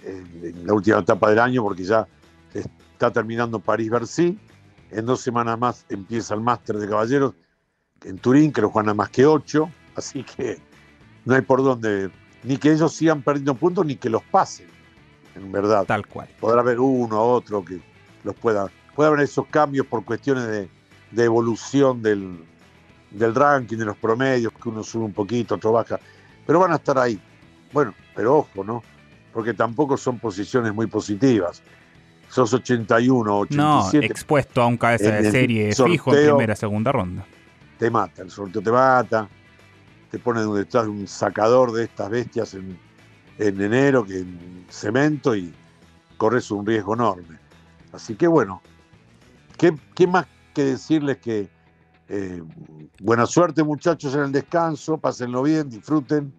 en, 0.04 0.64
la 0.64 0.74
última 0.74 1.00
etapa 1.00 1.32
del 1.32 1.40
año 1.40 1.64
porque 1.64 1.84
ya 1.84 2.08
está 2.54 3.12
terminando 3.12 3.60
París-Bercy. 3.60 4.38
En 4.92 5.06
dos 5.08 5.22
semanas 5.22 5.58
más 5.58 5.86
empieza 5.90 6.36
el 6.36 6.42
Máster 6.42 6.76
de 6.76 6.88
Caballeros 6.88 7.34
en 8.06 8.20
Turín, 8.20 8.52
que 8.52 8.62
lo 8.62 8.70
juegan 8.70 8.90
a 8.90 8.94
más 8.94 9.10
que 9.10 9.26
ocho. 9.26 9.72
Así 9.96 10.24
que 10.24 10.60
no 11.26 11.34
hay 11.34 11.42
por 11.42 11.64
dónde, 11.64 12.12
ni 12.44 12.58
que 12.58 12.72
ellos 12.72 12.94
sigan 12.94 13.22
perdiendo 13.22 13.56
puntos, 13.56 13.86
ni 13.86 13.96
que 13.96 14.10
los 14.10 14.24
pasen, 14.24 14.68
en 15.36 15.52
verdad. 15.52 15.86
Tal 15.86 16.08
cual. 16.08 16.30
Podrá 16.40 16.62
haber 16.62 16.80
uno 16.80 17.22
o 17.22 17.34
otro 17.34 17.64
que 17.64 17.80
los 18.24 18.36
pueda. 18.36 18.72
Puede 18.96 19.08
haber 19.10 19.22
esos 19.22 19.48
cambios 19.48 19.86
por 19.88 20.04
cuestiones 20.04 20.48
de, 20.48 21.24
evolución 21.24 22.02
del, 22.02 22.44
del 23.12 23.36
ranking, 23.36 23.78
de 23.78 23.86
los 23.86 23.98
promedios, 23.98 24.54
que 24.54 24.70
uno 24.70 24.84
sube 24.84 25.06
un 25.06 25.14
poquito, 25.14 25.56
otro 25.56 25.72
baja. 25.72 26.00
Pero 26.46 26.60
van 26.60 26.74
a 26.74 26.76
estar 26.76 26.98
ahí. 26.98 27.20
Bueno, 27.72 27.94
pero 28.16 28.38
ojo, 28.38 28.64
¿no? 28.64 28.84
porque 29.34 29.54
tampoco 29.54 29.98
son 29.98 30.20
posiciones 30.20 30.74
muy 30.74 30.88
positivas. 30.88 31.62
Sos 32.30 32.54
81, 32.54 33.40
87. 33.40 33.98
No, 33.98 34.12
expuesto 34.12 34.62
a 34.62 34.68
un 34.68 34.78
cabeza 34.78 35.12
de 35.12 35.32
serie 35.32 35.74
fijo 35.74 36.16
en 36.16 36.30
primera, 36.30 36.56
segunda 36.56 36.92
ronda. 36.92 37.26
Te 37.78 37.90
mata, 37.90 38.22
el 38.22 38.32
sorteo 38.32 38.62
te 38.62 38.72
mata, 38.72 39.28
te 40.12 40.20
pone 40.20 40.46
detrás 40.46 40.84
de 40.84 40.92
un 40.92 41.08
sacador 41.08 41.72
de 41.72 41.86
estas 41.86 42.10
bestias 42.10 42.54
en, 42.54 42.78
enero, 43.40 44.06
que 44.06 44.20
en 44.20 44.66
cemento, 44.70 45.36
y 45.36 45.54
corres 46.18 46.52
un 46.52 46.66
riesgo 46.66 46.94
enorme. 46.94 47.40
Así 47.94 48.16
que 48.16 48.28
bueno, 48.28 48.62
¿qué, 49.58 50.08
más 50.08 50.28
que 50.54 50.66
decirles 50.66 51.18
que 51.18 51.50
eh, 52.10 52.44
buena 53.00 53.26
suerte 53.26 53.64
muchachos 53.64 54.14
en 54.14 54.22
el 54.22 54.32
descanso, 54.34 54.98
pásenlo 54.98 55.44
bien, 55.44 55.70
disfruten, 55.70 56.34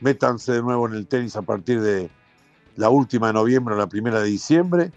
métanse 0.00 0.52
de 0.52 0.62
nuevo 0.62 0.88
en 0.88 0.94
el 0.94 1.06
tenis 1.06 1.36
a 1.36 1.42
partir 1.42 1.82
de 1.82 2.10
la 2.76 2.88
última 2.88 3.26
de 3.26 3.34
noviembre 3.34 3.74
o 3.74 3.78
la 3.78 3.88
primera 3.88 4.20
de 4.20 4.28
diciembre, 4.28 4.92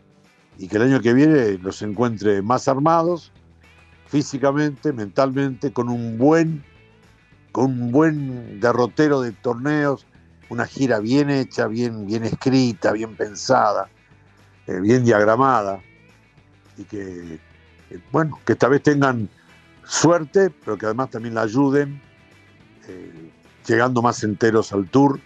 y 0.57 0.69
que 0.69 0.77
el 0.77 0.83
año 0.83 1.01
que 1.01 1.13
viene 1.13 1.57
los 1.57 1.81
encuentre 1.81 2.41
más 2.41 2.69
armados, 2.69 3.33
físicamente, 4.07 4.93
mentalmente, 4.93 5.73
con 5.73 5.89
un 5.89 6.17
buen, 6.17 6.63
con 7.53 7.65
un 7.65 7.91
buen 7.91 8.59
derrotero 8.59 9.21
de 9.21 9.31
torneos, 9.31 10.05
una 10.49 10.65
gira 10.65 10.99
bien 10.99 11.29
hecha, 11.29 11.67
bien, 11.67 12.05
bien 12.05 12.25
escrita, 12.25 12.91
bien 12.91 13.15
pensada, 13.15 13.89
eh, 14.67 14.79
bien 14.79 15.05
diagramada, 15.05 15.79
y 16.77 16.83
que, 16.83 17.39
eh, 17.91 17.99
bueno, 18.11 18.39
que 18.43 18.53
esta 18.53 18.67
vez 18.67 18.81
tengan 18.81 19.29
suerte, 19.85 20.49
pero 20.49 20.77
que 20.77 20.87
además 20.87 21.11
también 21.11 21.35
la 21.35 21.43
ayuden, 21.43 22.01
eh, 22.87 23.31
llegando 23.67 24.01
más 24.01 24.23
enteros 24.23 24.73
al 24.73 24.89
tour 24.89 25.19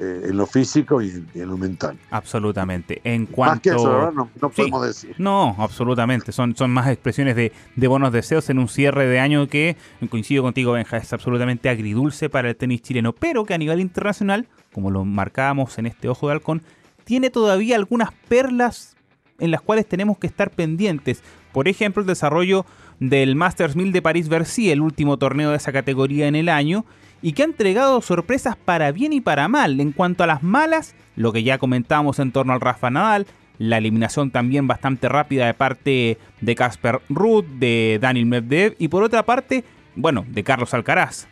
eh, 0.00 0.28
en 0.28 0.36
lo 0.36 0.46
físico 0.46 1.02
y 1.02 1.24
en, 1.34 1.48
lo 1.48 1.58
mental. 1.58 1.98
Absolutamente. 2.10 3.00
En 3.02 3.26
cuanto... 3.26 3.52
Más 3.54 3.60
que 3.60 3.70
eso, 3.70 4.12
no, 4.12 4.50
podemos 4.50 4.86
decir. 4.86 5.16
No, 5.18 5.56
absolutamente. 5.58 6.30
Son, 6.30 6.54
son 6.54 6.70
más 6.70 6.86
expresiones 6.86 7.34
de, 7.34 7.52
buenos 7.88 8.12
deseos 8.12 8.48
en 8.48 8.60
un 8.60 8.68
cierre 8.68 9.06
de 9.08 9.18
año 9.18 9.48
que, 9.48 9.76
coincido 10.08 10.44
contigo, 10.44 10.72
Benja, 10.72 10.98
es 10.98 11.12
absolutamente 11.12 11.68
agridulce 11.68 12.30
para 12.30 12.48
el 12.48 12.56
tenis 12.56 12.82
chileno, 12.82 13.12
pero 13.12 13.44
que 13.44 13.54
a 13.54 13.58
nivel 13.58 13.80
internacional, 13.80 14.46
como 14.72 14.92
lo 14.92 15.04
marcábamos 15.04 15.78
en 15.78 15.86
este 15.86 16.08
Ojo 16.08 16.28
de 16.28 16.34
Halcón, 16.34 16.62
tiene 17.02 17.30
todavía 17.30 17.74
algunas 17.74 18.12
perlas 18.28 18.96
en 19.40 19.50
las 19.50 19.62
cuales 19.62 19.88
tenemos 19.88 20.18
que 20.18 20.28
estar 20.28 20.50
pendientes. 20.50 21.24
Por 21.52 21.66
ejemplo, 21.66 22.02
el 22.02 22.06
desarrollo 22.06 22.66
del 23.00 23.34
Masters 23.34 23.74
1000 23.74 23.92
de 23.92 24.02
París-Bercy, 24.02 24.70
el 24.70 24.80
último 24.80 25.16
torneo 25.16 25.50
de 25.50 25.56
esa 25.56 25.72
categoría 25.72 26.28
en 26.28 26.36
el 26.36 26.48
año, 26.48 26.84
y 27.22 27.32
que 27.32 27.42
ha 27.42 27.46
entregado 27.46 28.00
sorpresas 28.00 28.56
para 28.56 28.92
bien 28.92 29.12
y 29.12 29.20
para 29.20 29.48
mal. 29.48 29.80
En 29.80 29.92
cuanto 29.92 30.24
a 30.24 30.26
las 30.26 30.42
malas, 30.42 30.94
lo 31.16 31.32
que 31.32 31.42
ya 31.42 31.58
comentábamos 31.58 32.18
en 32.18 32.32
torno 32.32 32.52
al 32.52 32.60
Rafa 32.60 32.90
Nadal, 32.90 33.26
la 33.58 33.78
eliminación 33.78 34.30
también 34.30 34.66
bastante 34.66 35.08
rápida 35.08 35.46
de 35.46 35.54
parte 35.54 36.18
de 36.40 36.54
Casper 36.54 37.00
Ruth, 37.08 37.44
de 37.44 37.98
Daniel 38.00 38.26
Medvedev 38.26 38.76
y 38.78 38.88
por 38.88 39.02
otra 39.02 39.24
parte, 39.24 39.64
bueno, 39.96 40.24
de 40.28 40.44
Carlos 40.44 40.74
Alcaraz 40.74 41.26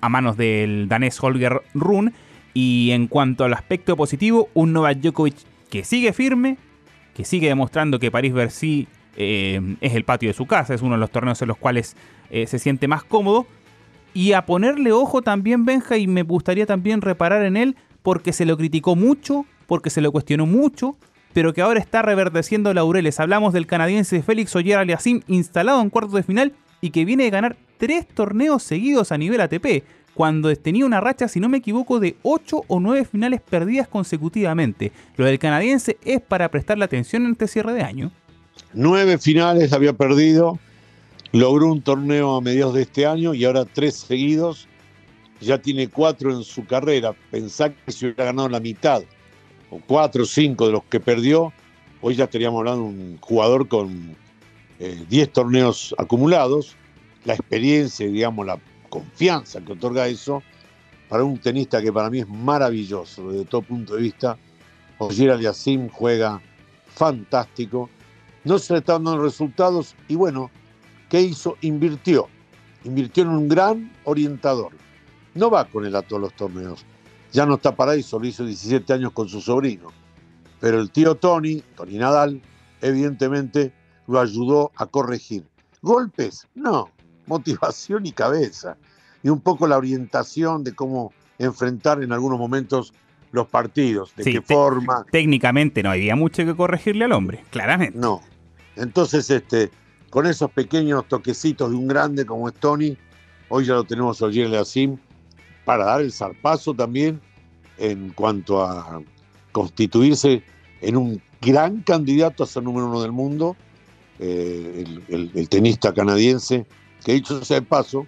a 0.00 0.08
manos 0.08 0.36
del 0.36 0.86
danés 0.88 1.22
Holger 1.22 1.62
Rune. 1.74 2.12
Y 2.52 2.90
en 2.92 3.08
cuanto 3.08 3.44
al 3.44 3.52
aspecto 3.52 3.96
positivo, 3.96 4.48
un 4.54 4.72
Novak 4.72 4.98
Djokovic 4.98 5.36
que 5.70 5.82
sigue 5.82 6.12
firme, 6.12 6.56
que 7.14 7.24
sigue 7.24 7.48
demostrando 7.48 7.98
que 7.98 8.12
París-Bercy 8.12 8.86
eh, 9.16 9.76
es 9.80 9.94
el 9.94 10.04
patio 10.04 10.28
de 10.28 10.34
su 10.34 10.46
casa, 10.46 10.72
es 10.72 10.82
uno 10.82 10.94
de 10.94 11.00
los 11.00 11.10
torneos 11.10 11.42
en 11.42 11.48
los 11.48 11.56
cuales 11.56 11.96
eh, 12.30 12.46
se 12.46 12.60
siente 12.60 12.86
más 12.86 13.02
cómodo 13.02 13.46
y 14.14 14.32
a 14.32 14.46
ponerle 14.46 14.92
ojo 14.92 15.22
también 15.22 15.64
Benja 15.64 15.98
y 15.98 16.06
me 16.06 16.22
gustaría 16.22 16.66
también 16.66 17.02
reparar 17.02 17.44
en 17.44 17.56
él 17.56 17.76
porque 18.02 18.32
se 18.32 18.44
lo 18.44 18.56
criticó 18.56 18.96
mucho, 18.96 19.44
porque 19.66 19.90
se 19.90 20.00
lo 20.00 20.12
cuestionó 20.12 20.46
mucho, 20.46 20.96
pero 21.32 21.52
que 21.52 21.62
ahora 21.62 21.80
está 21.80 22.00
reverdeciendo 22.00 22.72
laureles. 22.72 23.18
Hablamos 23.18 23.52
del 23.52 23.66
canadiense 23.66 24.22
Félix 24.22 24.54
Oyer 24.54 24.78
Aliasim 24.78 25.22
instalado 25.26 25.82
en 25.82 25.90
cuartos 25.90 26.14
de 26.14 26.22
final 26.22 26.52
y 26.80 26.90
que 26.90 27.04
viene 27.04 27.24
de 27.24 27.30
ganar 27.30 27.56
tres 27.78 28.06
torneos 28.06 28.62
seguidos 28.62 29.10
a 29.10 29.18
nivel 29.18 29.40
ATP, 29.40 29.82
cuando 30.14 30.54
tenía 30.54 30.86
una 30.86 31.00
racha, 31.00 31.26
si 31.26 31.40
no 31.40 31.48
me 31.48 31.58
equivoco, 31.58 31.98
de 31.98 32.16
8 32.22 32.62
o 32.68 32.78
9 32.78 33.04
finales 33.04 33.40
perdidas 33.40 33.88
consecutivamente. 33.88 34.92
Lo 35.16 35.24
del 35.24 35.40
canadiense 35.40 35.98
es 36.04 36.20
para 36.20 36.48
prestarle 36.50 36.84
atención 36.84 37.24
en 37.24 37.32
este 37.32 37.48
cierre 37.48 37.72
de 37.72 37.82
año. 37.82 38.12
Nueve 38.72 39.18
finales 39.18 39.72
había 39.72 39.92
perdido 39.92 40.58
Logró 41.34 41.66
un 41.66 41.82
torneo 41.82 42.36
a 42.36 42.40
mediados 42.40 42.74
de 42.74 42.82
este 42.82 43.06
año 43.06 43.34
y 43.34 43.44
ahora 43.44 43.64
tres 43.64 43.96
seguidos. 43.96 44.68
Ya 45.40 45.58
tiene 45.58 45.88
cuatro 45.88 46.30
en 46.30 46.44
su 46.44 46.64
carrera. 46.64 47.12
Pensar 47.32 47.74
que 47.74 47.90
si 47.90 48.06
hubiera 48.06 48.26
ganado 48.26 48.48
la 48.48 48.60
mitad, 48.60 49.02
o 49.68 49.80
cuatro 49.84 50.22
o 50.22 50.26
cinco 50.26 50.66
de 50.66 50.74
los 50.74 50.84
que 50.84 51.00
perdió, 51.00 51.52
hoy 52.02 52.14
ya 52.14 52.24
estaríamos 52.24 52.60
hablando 52.60 52.84
de 52.84 52.88
un 52.88 53.18
jugador 53.20 53.66
con 53.66 54.14
eh, 54.78 55.04
diez 55.08 55.32
torneos 55.32 55.92
acumulados. 55.98 56.76
La 57.24 57.34
experiencia, 57.34 58.06
digamos, 58.06 58.46
la 58.46 58.60
confianza 58.88 59.60
que 59.60 59.72
otorga 59.72 60.06
eso 60.06 60.40
para 61.08 61.24
un 61.24 61.36
tenista 61.38 61.82
que 61.82 61.92
para 61.92 62.10
mí 62.10 62.20
es 62.20 62.28
maravilloso 62.28 63.32
desde 63.32 63.44
todo 63.46 63.62
punto 63.62 63.96
de 63.96 64.02
vista. 64.02 64.38
Oyer 64.98 65.32
Aliasim 65.32 65.88
juega 65.88 66.40
fantástico. 66.86 67.90
No 68.44 68.56
se 68.60 68.74
le 68.74 68.78
están 68.78 69.02
dando 69.02 69.20
resultados 69.20 69.96
y 70.06 70.14
bueno, 70.14 70.48
¿Qué 71.08 71.20
hizo? 71.20 71.56
Invirtió. 71.60 72.28
Invirtió 72.84 73.24
en 73.24 73.30
un 73.30 73.48
gran 73.48 73.92
orientador. 74.04 74.72
No 75.34 75.50
va 75.50 75.64
con 75.66 75.84
él 75.84 75.96
a 75.96 76.02
todos 76.02 76.22
los 76.22 76.34
torneos. 76.34 76.84
Ya 77.32 77.46
no 77.46 77.54
está 77.54 77.74
para 77.74 77.94
eso, 77.94 78.18
lo 78.18 78.26
hizo 78.26 78.44
17 78.44 78.92
años 78.92 79.12
con 79.12 79.28
su 79.28 79.40
sobrino. 79.40 79.88
Pero 80.60 80.80
el 80.80 80.90
tío 80.90 81.16
Tony, 81.16 81.62
Tony 81.74 81.98
Nadal, 81.98 82.40
evidentemente 82.80 83.72
lo 84.06 84.20
ayudó 84.20 84.70
a 84.76 84.86
corregir. 84.86 85.44
¿Golpes? 85.82 86.46
No. 86.54 86.90
Motivación 87.26 88.06
y 88.06 88.12
cabeza. 88.12 88.76
Y 89.22 89.30
un 89.30 89.40
poco 89.40 89.66
la 89.66 89.76
orientación 89.76 90.62
de 90.62 90.74
cómo 90.74 91.12
enfrentar 91.38 92.02
en 92.02 92.12
algunos 92.12 92.38
momentos 92.38 92.92
los 93.32 93.48
partidos, 93.48 94.14
de 94.14 94.24
qué 94.24 94.40
forma. 94.40 95.04
Técnicamente 95.10 95.82
no 95.82 95.90
había 95.90 96.14
mucho 96.14 96.44
que 96.44 96.54
corregirle 96.54 97.06
al 97.06 97.12
hombre, 97.12 97.44
claramente. 97.50 97.98
No. 97.98 98.20
Entonces, 98.76 99.28
este, 99.28 99.70
con 100.14 100.26
esos 100.26 100.48
pequeños 100.52 101.08
toquecitos 101.08 101.70
de 101.70 101.76
un 101.76 101.88
grande 101.88 102.24
como 102.24 102.48
es 102.48 102.54
Tony, 102.54 102.96
hoy 103.48 103.64
ya 103.64 103.74
lo 103.74 103.82
tenemos 103.82 104.22
a 104.22 104.26
Oyer 104.26 104.54
Asim, 104.54 104.96
para 105.64 105.86
dar 105.86 106.02
el 106.02 106.12
zarpazo 106.12 106.72
también 106.72 107.20
en 107.78 108.10
cuanto 108.10 108.62
a 108.62 109.02
constituirse 109.50 110.44
en 110.82 110.96
un 110.96 111.20
gran 111.40 111.80
candidato 111.80 112.44
a 112.44 112.46
ser 112.46 112.62
número 112.62 112.86
uno 112.86 113.02
del 113.02 113.10
mundo, 113.10 113.56
eh, 114.20 114.84
el, 115.08 115.48
tenista 115.48 115.92
canadiense, 115.92 116.64
que 117.04 117.14
dicho 117.14 117.44
sea 117.44 117.58
de 117.58 117.66
paso, 117.66 118.06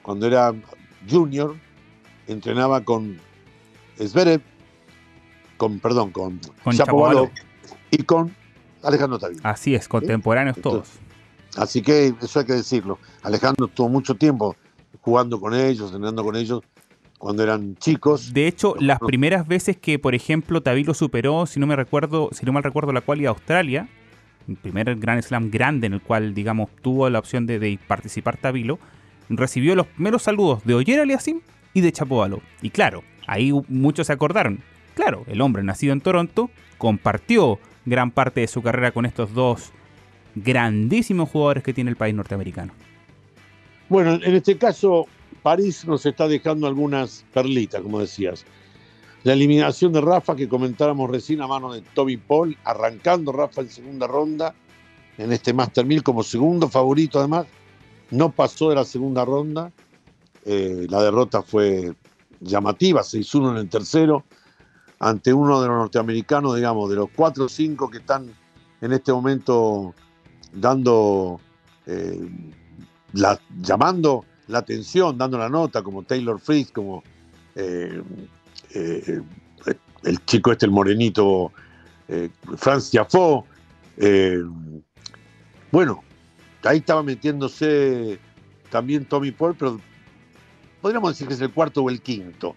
cuando 0.00 0.26
era 0.26 0.54
Jr. 1.10 1.54
entrenaba 2.28 2.80
con 2.80 3.18
Zverev, 3.98 4.40
con, 5.58 5.80
perdón, 5.80 6.12
con, 6.12 6.40
Con 6.64 7.30
y 7.90 7.98
con 8.04 8.34
Alejandro 8.82 9.18
Tavilo. 9.18 9.42
Así 9.44 9.74
es, 9.74 9.86
contemporáneos 9.86 10.56
todos. 10.62 11.01
Así 11.56 11.82
que 11.82 12.14
eso 12.20 12.40
hay 12.40 12.46
que 12.46 12.54
decirlo. 12.54 12.98
Alejandro 13.22 13.66
estuvo 13.66 13.88
mucho 13.88 14.14
tiempo 14.14 14.56
jugando 15.00 15.40
con 15.40 15.54
ellos, 15.54 15.90
entrenando 15.90 16.24
con 16.24 16.36
ellos 16.36 16.62
cuando 17.18 17.42
eran 17.42 17.76
chicos. 17.76 18.32
De 18.32 18.46
hecho, 18.46 18.74
las 18.80 19.00
no. 19.00 19.06
primeras 19.06 19.46
veces 19.46 19.76
que, 19.76 19.98
por 19.98 20.14
ejemplo, 20.14 20.62
Tavilo 20.62 20.94
superó, 20.94 21.46
si 21.46 21.60
no 21.60 21.66
me 21.66 21.76
recuerdo, 21.76 22.30
si 22.32 22.44
no 22.46 22.52
mal 22.52 22.62
recuerdo, 22.62 22.92
la 22.92 23.00
cual 23.00 23.24
a 23.26 23.30
Australia, 23.30 23.88
el 24.48 24.56
primer 24.56 24.96
Grand 24.96 25.22
Slam 25.22 25.50
grande 25.50 25.86
en 25.86 25.92
el 25.94 26.02
cual, 26.02 26.34
digamos, 26.34 26.70
tuvo 26.82 27.08
la 27.10 27.18
opción 27.18 27.46
de, 27.46 27.58
de 27.58 27.78
participar 27.86 28.38
Tavilo, 28.38 28.78
recibió 29.28 29.74
los 29.74 29.86
primeros 29.86 30.22
saludos 30.22 30.64
de 30.64 30.74
Oyer 30.74 31.00
Aliasim 31.00 31.40
y 31.74 31.80
de 31.80 31.92
Chapovalov. 31.92 32.40
Y 32.60 32.70
claro, 32.70 33.02
ahí 33.26 33.52
muchos 33.68 34.08
se 34.08 34.12
acordaron. 34.12 34.60
Claro, 34.94 35.24
el 35.26 35.40
hombre 35.40 35.62
nacido 35.62 35.92
en 35.92 36.00
Toronto 36.00 36.50
compartió 36.76 37.58
gran 37.84 38.10
parte 38.10 38.40
de 38.40 38.48
su 38.48 38.62
carrera 38.62 38.92
con 38.92 39.06
estos 39.06 39.32
dos 39.32 39.72
grandísimos 40.34 41.30
jugadores 41.30 41.62
que 41.62 41.74
tiene 41.74 41.90
el 41.90 41.96
país 41.96 42.14
norteamericano. 42.14 42.72
Bueno, 43.88 44.14
en 44.14 44.34
este 44.34 44.56
caso, 44.56 45.06
París 45.42 45.84
nos 45.86 46.06
está 46.06 46.28
dejando 46.28 46.66
algunas 46.66 47.24
perlitas, 47.32 47.82
como 47.82 48.00
decías. 48.00 48.44
La 49.24 49.34
eliminación 49.34 49.92
de 49.92 50.00
Rafa, 50.00 50.34
que 50.34 50.48
comentábamos 50.48 51.10
recién 51.10 51.42
a 51.42 51.46
mano 51.46 51.72
de 51.72 51.82
Toby 51.94 52.16
Paul, 52.16 52.56
arrancando 52.64 53.32
Rafa 53.32 53.60
en 53.60 53.70
segunda 53.70 54.06
ronda, 54.06 54.54
en 55.18 55.32
este 55.32 55.52
Master 55.52 55.84
1000 55.84 56.02
como 56.02 56.22
segundo 56.22 56.68
favorito 56.68 57.18
además, 57.18 57.46
no 58.10 58.30
pasó 58.30 58.70
de 58.70 58.76
la 58.76 58.84
segunda 58.84 59.24
ronda. 59.24 59.70
Eh, 60.44 60.86
la 60.88 61.02
derrota 61.02 61.42
fue 61.42 61.92
llamativa, 62.40 63.02
6-1 63.02 63.52
en 63.52 63.56
el 63.58 63.68
tercero, 63.68 64.24
ante 64.98 65.32
uno 65.32 65.60
de 65.60 65.68
los 65.68 65.76
norteamericanos, 65.76 66.56
digamos, 66.56 66.90
de 66.90 66.96
los 66.96 67.10
4 67.14 67.44
o 67.44 67.48
5 67.48 67.90
que 67.90 67.98
están 67.98 68.32
en 68.80 68.92
este 68.92 69.12
momento 69.12 69.94
dando, 70.52 71.40
eh, 71.86 72.28
la, 73.12 73.40
llamando 73.60 74.24
la 74.48 74.58
atención, 74.58 75.16
dando 75.18 75.38
la 75.38 75.48
nota, 75.48 75.82
como 75.82 76.02
Taylor 76.02 76.38
Fritz, 76.38 76.72
como 76.72 77.02
eh, 77.54 78.02
eh, 78.74 79.20
el 80.04 80.24
chico 80.24 80.52
este, 80.52 80.66
el 80.66 80.72
morenito, 80.72 81.52
Franz 82.56 82.90
eh, 83.96 84.42
bueno, 85.70 86.02
ahí 86.64 86.78
estaba 86.78 87.02
metiéndose 87.02 88.18
también 88.70 89.04
Tommy 89.04 89.30
Paul, 89.30 89.54
pero 89.58 89.80
podríamos 90.80 91.12
decir 91.12 91.28
que 91.28 91.34
es 91.34 91.40
el 91.40 91.52
cuarto 91.52 91.82
o 91.82 91.90
el 91.90 92.00
quinto. 92.00 92.56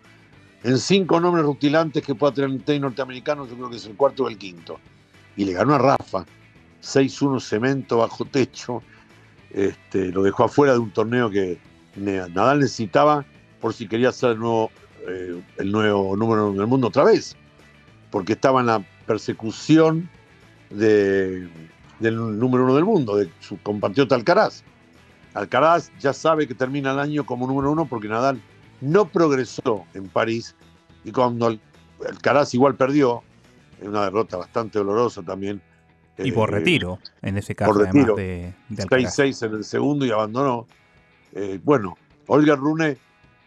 En 0.63 0.79
cinco 0.79 1.19
nombres 1.19 1.45
rutilantes 1.45 2.03
que 2.03 2.15
pueda 2.15 2.33
tener 2.33 2.49
un 2.49 2.59
tenis 2.59 2.81
norteamericano, 2.81 3.47
yo 3.47 3.55
creo 3.55 3.69
que 3.69 3.77
es 3.77 3.85
el 3.85 3.95
cuarto 3.95 4.23
o 4.23 4.29
el 4.29 4.37
quinto. 4.37 4.79
Y 5.37 5.45
le 5.45 5.53
ganó 5.53 5.75
a 5.75 5.77
Rafa, 5.77 6.25
6-1 6.85 7.39
cemento 7.39 7.97
bajo 7.97 8.25
techo. 8.25 8.81
Este, 9.51 10.11
lo 10.11 10.21
dejó 10.23 10.43
afuera 10.45 10.73
de 10.73 10.79
un 10.79 10.91
torneo 10.91 11.29
que 11.29 11.57
Nadal 11.95 12.59
necesitaba 12.59 13.25
por 13.61 13.73
si 13.73 13.87
quería 13.87 14.11
ser 14.11 14.31
el 14.31 14.39
nuevo, 14.39 14.69
eh, 15.07 15.41
el 15.57 15.71
nuevo 15.71 16.15
número 16.15 16.49
uno 16.49 16.59
del 16.59 16.67
mundo 16.67 16.87
otra 16.87 17.03
vez, 17.05 17.35
porque 18.11 18.33
estaba 18.33 18.59
en 18.59 18.67
la 18.67 18.85
persecución 19.07 20.09
de- 20.69 21.47
del 21.99 22.15
número 22.37 22.65
uno 22.65 22.75
del 22.75 22.83
mundo, 22.83 23.15
de 23.15 23.29
su 23.39 23.57
compatriota 23.61 24.15
Alcaraz. 24.15 24.63
Alcaraz 25.33 25.91
ya 25.99 26.11
sabe 26.13 26.47
que 26.47 26.53
termina 26.53 26.91
el 26.91 26.99
año 26.99 27.25
como 27.25 27.47
número 27.47 27.71
uno 27.71 27.85
porque 27.85 28.07
Nadal 28.09 28.41
no 28.81 29.05
progresó 29.07 29.85
en 29.93 30.07
París 30.09 30.53
y 31.05 31.11
cuando 31.11 31.47
Al- 31.47 31.61
Alcaraz 32.07 32.53
igual 32.53 32.75
perdió, 32.75 33.23
en 33.81 33.89
una 33.89 34.03
derrota 34.03 34.37
bastante 34.37 34.79
dolorosa 34.79 35.21
también. 35.23 35.61
Y 36.17 36.31
por 36.31 36.49
eh, 36.49 36.59
retiro, 36.59 36.99
en 37.21 37.37
ese 37.37 37.55
caso, 37.55 37.73
por 37.73 37.81
además 37.81 37.95
retiro. 37.95 38.15
de, 38.15 38.53
de 38.69 38.83
Alcaraz. 38.83 39.19
6-6 39.19 39.47
en 39.47 39.53
el 39.55 39.63
segundo 39.63 40.05
y 40.05 40.11
abandonó. 40.11 40.67
Eh, 41.33 41.59
bueno, 41.63 41.97
Olga 42.27 42.55
Rune 42.55 42.97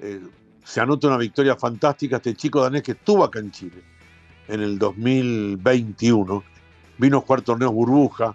eh, 0.01 0.21
se 0.65 0.81
anota 0.81 1.07
una 1.09 1.17
victoria 1.17 1.57
fantástica. 1.57 2.17
Este 2.17 2.35
chico 2.35 2.63
danés 2.63 2.83
que 2.83 2.93
estuvo 2.93 3.25
acá 3.25 3.39
en 3.39 3.51
Chile 3.51 3.83
en 4.49 4.61
el 4.61 4.79
2021. 4.79 6.45
Vino 6.99 7.19
a 7.19 7.21
jugar 7.21 7.43
torneos 7.43 7.73
burbuja, 7.73 8.35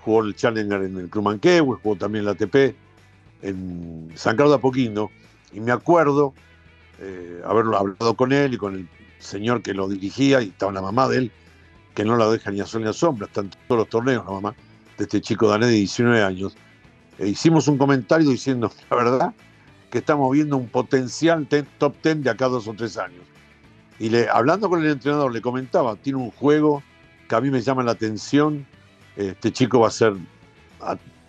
jugó 0.00 0.22
el 0.22 0.34
Challenger 0.34 0.82
en 0.82 0.98
el 0.98 1.08
Club 1.08 1.24
Manquehue, 1.24 1.78
jugó 1.82 1.96
también 1.96 2.24
la 2.24 2.32
ATP 2.32 2.74
en 3.42 4.10
San 4.14 4.36
Carlos 4.36 4.50
de 4.50 4.56
Apoquindo. 4.56 5.10
Y 5.52 5.60
me 5.60 5.72
acuerdo 5.72 6.34
eh, 6.98 7.40
haberlo 7.44 7.76
hablado 7.76 8.14
con 8.14 8.32
él 8.32 8.54
y 8.54 8.56
con 8.56 8.74
el 8.74 8.88
señor 9.18 9.62
que 9.62 9.74
lo 9.74 9.88
dirigía, 9.88 10.42
y 10.42 10.48
estaba 10.48 10.72
la 10.72 10.82
mamá 10.82 11.08
de 11.08 11.18
él, 11.18 11.32
que 11.94 12.04
no 12.04 12.16
la 12.16 12.28
deja 12.30 12.50
ni 12.50 12.60
a 12.60 12.66
sol 12.66 12.82
ni 12.82 12.88
a 12.88 12.92
sombra, 12.92 13.26
están 13.26 13.50
todos 13.68 13.80
los 13.80 13.88
torneos, 13.88 14.24
la 14.24 14.32
mamá 14.32 14.54
de 14.98 15.04
este 15.04 15.20
chico 15.20 15.48
danés 15.48 15.68
de 15.68 15.74
19 15.76 16.22
años. 16.22 16.56
E 17.18 17.28
hicimos 17.28 17.68
un 17.68 17.78
comentario 17.78 18.28
diciendo, 18.30 18.70
la 18.90 18.96
verdad, 18.96 19.34
que 19.90 19.98
estamos 19.98 20.30
viendo 20.32 20.56
un 20.56 20.68
potencial 20.68 21.46
ten- 21.46 21.66
top 21.78 21.94
10 22.02 22.24
de 22.24 22.30
acá 22.30 22.48
dos 22.48 22.66
o 22.68 22.74
tres 22.74 22.96
años. 22.96 23.22
Y 23.98 24.08
le, 24.08 24.28
hablando 24.28 24.68
con 24.68 24.82
el 24.82 24.90
entrenador, 24.90 25.32
le 25.32 25.40
comentaba, 25.42 25.96
tiene 25.96 26.18
un 26.18 26.30
juego 26.30 26.82
que 27.28 27.34
a 27.34 27.40
mí 27.40 27.50
me 27.50 27.60
llama 27.60 27.82
la 27.82 27.92
atención, 27.92 28.66
este 29.16 29.52
chico 29.52 29.80
va 29.80 29.88
a 29.88 29.90
ser 29.90 30.14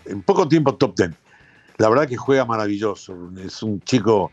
en 0.05 0.21
poco 0.21 0.47
tiempo 0.47 0.75
top 0.75 0.95
10. 0.95 1.11
La 1.77 1.89
verdad 1.89 2.07
que 2.07 2.17
juega 2.17 2.45
maravilloso, 2.45 3.15
es 3.37 3.61
un 3.63 3.81
chico, 3.81 4.31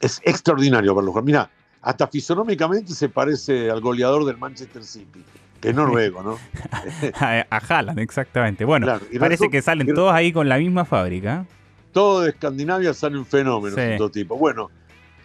es 0.00 0.20
extraordinario 0.24 0.94
verlo 0.94 1.10
jugar. 1.12 1.24
Mira, 1.24 1.50
hasta 1.82 2.06
fisonómicamente 2.08 2.92
se 2.94 3.08
parece 3.08 3.70
al 3.70 3.80
goleador 3.80 4.24
del 4.24 4.36
Manchester 4.38 4.82
City, 4.84 5.22
que 5.60 5.68
es 5.70 5.74
noruego, 5.74 6.22
¿no? 6.22 6.38
a, 7.20 7.46
a 7.48 7.56
Haaland, 7.58 7.98
exactamente. 8.00 8.64
Bueno, 8.64 8.86
Claro, 8.86 9.04
parece 9.18 9.48
que 9.50 9.62
salen 9.62 9.92
todos 9.94 10.12
ahí 10.12 10.32
con 10.32 10.48
la 10.48 10.58
misma 10.58 10.84
fábrica. 10.84 11.46
todo 11.92 12.22
de 12.22 12.30
Escandinavia 12.30 12.92
salen 12.92 13.24
fenómenos 13.24 13.74
Sí. 13.78 13.80
de 13.86 13.96
todo 13.96 14.10
tipo. 14.10 14.36
Bueno, 14.36 14.70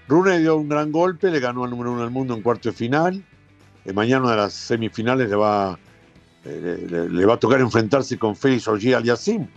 Rune 0.08 0.40
dio 0.40 0.58
un 0.58 0.70
gran 0.70 0.92
golpe, 0.92 1.32
le 1.32 1.40
ganó 1.40 1.64
al 1.64 1.70
número 1.70 1.92
uno 1.94 2.02
del 2.02 2.12
mundo 2.12 2.34
en 2.36 2.42
cuarto 2.42 2.70
de 2.70 2.76
final. 2.76 3.24
Eh, 3.86 3.94
mañana 3.94 4.30
de 4.32 4.38
las 4.38 4.54
semifinales 4.54 5.30
le 5.30 5.36
va, 5.36 5.80
eh, 6.46 6.86
le, 6.90 7.10
le 7.10 7.26
va 7.26 7.34
a 7.36 7.38
tocar 7.38 7.60
enfrentarse 7.60 8.18
con 8.18 8.36
Félix 8.36 8.68
Ogier 8.68 8.96
Aliasim, 8.96 9.48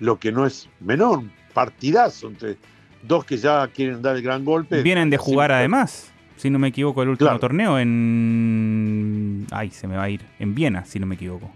lo 0.00 0.18
que 0.18 0.32
no 0.32 0.44
es 0.46 0.68
menor, 0.80 1.22
partidazo 1.54 2.28
entre 2.28 2.56
dos 3.02 3.24
que 3.24 3.36
ya 3.36 3.66
quieren 3.68 4.02
dar 4.02 4.16
el 4.16 4.22
gran 4.22 4.44
golpe. 4.44 4.82
Vienen 4.82 5.10
de 5.10 5.16
jugar 5.18 5.52
además, 5.52 6.10
si 6.38 6.48
no 6.50 6.58
me 6.58 6.68
equivoco, 6.68 7.02
el 7.02 7.10
último 7.10 7.28
Claro. 7.28 7.40
torneo 7.40 7.78
en... 7.78 9.46
Ay, 9.50 9.70
se 9.70 9.86
me 9.86 9.96
va 9.96 10.04
a 10.04 10.10
ir. 10.10 10.22
En 10.38 10.54
Viena, 10.54 10.84
si 10.84 10.98
no 10.98 11.06
me 11.06 11.14
equivoco. 11.16 11.50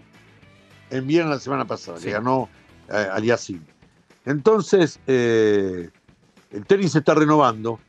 en 0.91 1.07
Viena 1.07 1.27
la 1.29 1.39
semana 1.39 1.65
pasada, 1.65 1.97
Sí. 1.97 2.05
le 2.07 2.11
ganó 2.11 2.49
eh, 2.89 3.07
Aliasim. 3.11 3.61
Entonces, 4.25 4.99
eh, 5.07 5.89
el 6.51 6.65
tenis 6.65 6.91
se 6.91 6.99
está 6.99 7.15
renovando. 7.15 7.79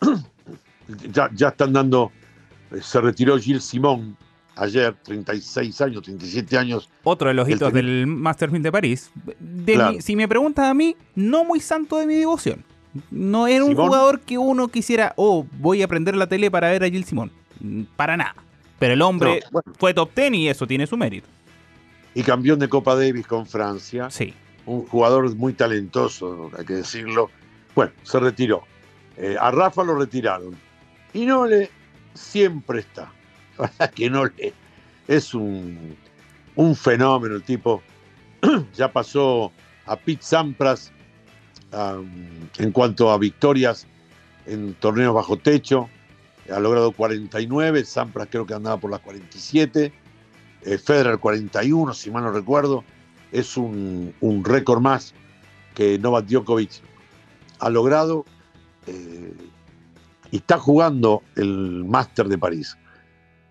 ya, 1.12 1.30
ya 1.34 1.48
están 1.48 1.72
dando, 1.72 2.10
eh, 2.72 2.80
se 2.82 3.00
retiró 3.00 3.38
Gilles 3.38 3.64
Simón 3.64 4.16
ayer, 4.56 4.94
36 5.04 5.80
años, 5.82 6.02
37 6.02 6.56
años. 6.58 6.88
Otro 7.04 7.28
de 7.28 7.34
los 7.34 7.48
hitos 7.48 7.72
del 7.72 8.06
Masters 8.06 8.52
1000 8.52 8.62
de 8.62 8.72
París. 8.72 9.10
De 9.38 9.74
Claro. 9.74 9.92
mi- 9.92 10.00
si 10.02 10.16
me 10.16 10.26
preguntas 10.28 10.66
a 10.66 10.74
mí, 10.74 10.96
no 11.14 11.44
muy 11.44 11.60
santo 11.60 11.98
de 11.98 12.06
mi 12.06 12.14
devoción. 12.14 12.64
No 13.10 13.46
era 13.46 13.64
un 13.64 13.70
Simón. 13.70 13.86
jugador 13.86 14.20
que 14.20 14.38
uno 14.38 14.68
quisiera, 14.68 15.12
oh, 15.16 15.46
voy 15.58 15.82
a 15.82 15.88
prender 15.88 16.16
la 16.16 16.26
tele 16.26 16.50
para 16.50 16.70
ver 16.70 16.84
a 16.84 16.88
Gil 16.90 17.04
Simón. 17.04 17.30
Mm, 17.60 17.82
Para 17.96 18.16
nada. 18.16 18.34
Pero 18.78 18.92
el 18.94 19.02
hombre 19.02 19.40
No, 19.44 19.50
bueno, 19.52 19.72
fue 19.78 19.94
top 19.94 20.10
10 20.14 20.34
y 20.34 20.48
eso 20.48 20.66
tiene 20.66 20.86
su 20.86 20.96
mérito. 20.96 21.26
y 22.14 22.22
campeón 22.22 22.58
de 22.58 22.68
Copa 22.68 22.94
Davis 22.94 23.26
con 23.26 23.46
Francia. 23.46 24.10
Sí. 24.10 24.34
un 24.66 24.84
jugador 24.86 25.34
muy 25.36 25.52
talentoso, 25.54 26.50
hay 26.58 26.64
que 26.64 26.74
decirlo. 26.74 27.30
Bueno, 27.74 27.92
se 28.02 28.18
retiró. 28.20 28.64
Eh, 29.16 29.36
a 29.40 29.50
Rafa 29.50 29.82
lo 29.84 29.94
retiraron. 29.98 30.56
Y 31.14 31.24
Nole 31.26 31.70
siempre 32.14 32.80
está. 32.80 33.10
La 33.58 33.66
verdad 33.78 33.90
que 33.94 34.10
Nole 34.10 34.52
es 35.08 35.32
un, 35.34 35.96
un 36.56 36.74
fenómeno. 36.76 37.36
El 37.36 37.42
tipo 37.42 37.82
ya 38.74 38.90
pasó 38.92 39.52
a 39.86 39.96
Pete 39.96 40.22
Sampras 40.22 40.92
en 42.58 42.72
cuanto 42.72 43.10
a 43.10 43.18
victorias 43.18 43.86
en 44.46 44.74
torneos 44.74 45.14
bajo 45.14 45.36
techo. 45.36 45.88
Ha 46.52 46.60
logrado 46.60 46.92
49, 46.92 47.84
Sampras 47.84 48.28
creo 48.30 48.46
que 48.46 48.54
andaba 48.54 48.78
por 48.78 48.90
las 48.90 49.00
47, 49.00 49.92
eh, 50.62 50.78
Federer 50.78 51.18
41, 51.18 51.92
si 51.92 52.10
mal 52.10 52.22
no 52.22 52.30
recuerdo 52.30 52.84
es 53.32 53.56
un, 53.56 54.14
récord 54.44 54.80
más 54.80 55.14
que 55.74 55.98
Novak 55.98 56.26
Djokovic 56.26 56.70
ha 57.58 57.70
logrado 57.70 58.24
eh, 58.86 59.34
y 60.30 60.36
está 60.36 60.58
jugando 60.58 61.22
el 61.34 61.84
Máster 61.84 62.28
de 62.28 62.38
París, 62.38 62.76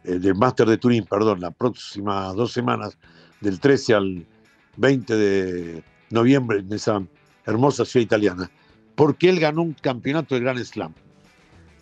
el 0.04 0.22
del 0.22 0.36
Máster 0.36 0.68
de 0.68 0.78
Turín, 0.78 1.06
perdón, 1.06 1.42
las 1.42 1.54
próximas 1.56 2.36
dos 2.36 2.52
semanas, 2.52 2.98
del 3.42 3.60
13 3.60 3.94
al 3.94 4.26
20 4.78 5.16
de 5.16 5.84
noviembre, 6.10 6.60
en 6.60 6.74
esa 6.74 7.02
hermosa 7.46 7.86
ciudad 7.86 8.04
italiana. 8.04 8.50
porque 8.96 9.28
él 9.28 9.42
ganó 9.42 9.62
un 9.62 9.74
campeonato 9.74 10.36
de 10.36 10.42
Grand 10.42 10.64
Slam. 10.64 10.94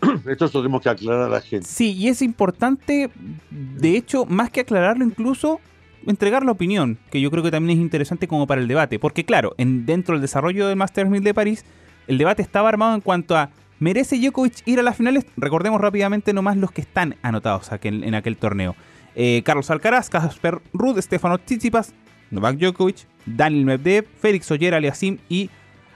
Esto 0.27 0.45
lo 0.45 0.51
tenemos 0.51 0.81
que 0.81 0.89
aclarar 0.89 1.27
a 1.27 1.29
la 1.29 1.41
gente. 1.41 1.67
Sí, 1.67 1.91
y 1.91 2.07
es 2.07 2.23
importante, 2.23 3.11
de 3.51 3.95
hecho, 3.95 4.25
más 4.25 4.49
que 4.49 4.61
aclararlo 4.61 5.05
incluso, 5.05 5.59
entregar 6.07 6.43
la 6.43 6.51
opinión, 6.51 6.97
que 7.11 7.21
yo 7.21 7.29
creo 7.29 7.43
que 7.43 7.51
también 7.51 7.77
es 7.77 7.83
interesante 7.83 8.27
como 8.27 8.47
para 8.47 8.61
el 8.61 8.67
debate, 8.67 8.97
porque 8.97 9.25
claro, 9.25 9.53
en, 9.57 9.85
dentro 9.85 10.15
del 10.15 10.21
desarrollo 10.21 10.67
del 10.67 10.75
Masters 10.75 11.09
1000 11.09 11.23
de 11.23 11.33
París, 11.35 11.65
el 12.07 12.17
debate 12.17 12.41
estaba 12.41 12.69
armado 12.69 12.95
en 12.95 13.01
cuanto 13.01 13.37
a 13.37 13.51
¿merece 13.79 14.17
Djokovic 14.17 14.67
ir 14.67 14.79
a 14.79 14.83
las 14.83 14.97
finales? 14.97 15.25
Recordemos 15.37 15.79
rápidamente 15.79 16.33
nomás 16.33 16.57
los 16.57 16.71
que 16.71 16.81
están 16.81 17.15
anotados 17.21 17.69
en 17.83 18.15
aquel 18.15 18.37
torneo. 18.37 18.75
Eh, 19.15 19.43
Carlos 19.45 19.69
Alcaraz, 19.69 20.09
Casper 20.09 20.61
Ruud, 20.73 20.99
Stefano 20.99 21.37
Tsitsipas, 21.37 21.93
Novak 22.31 22.57
Djokovic, 22.57 23.07
Daniel 23.25 23.65
Medvedev, 23.65 24.05
Félix 24.19 24.49
Oyer 24.51 24.73
Aliasim 24.73 25.17
y 25.29 25.49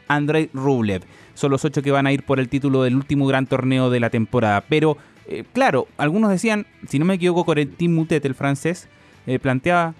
Andrei 0.07 0.49
Rublev. 0.53 1.03
Son 1.33 1.51
los 1.51 1.65
ocho 1.65 1.81
que 1.81 1.91
van 1.91 2.07
a 2.07 2.11
ir 2.11 2.23
por 2.23 2.39
el 2.39 2.49
título 2.49 2.83
del 2.83 2.95
último 2.95 3.27
gran 3.27 3.45
torneo 3.45 3.89
de 3.89 3.99
la 3.99 4.09
temporada. 4.09 4.61
Pero, 4.61 4.97
eh, 5.27 5.43
claro, 5.53 5.87
algunos 5.97 6.31
decían, 6.31 6.65
si 6.87 6.99
no 6.99 7.05
me 7.05 7.15
equivoco, 7.15 7.45
Corentin 7.45 7.93
Mutet, 7.93 8.25
el 8.25 8.35
francés, 8.35 8.87
eh, 9.27 9.39
planteaba, 9.39 9.93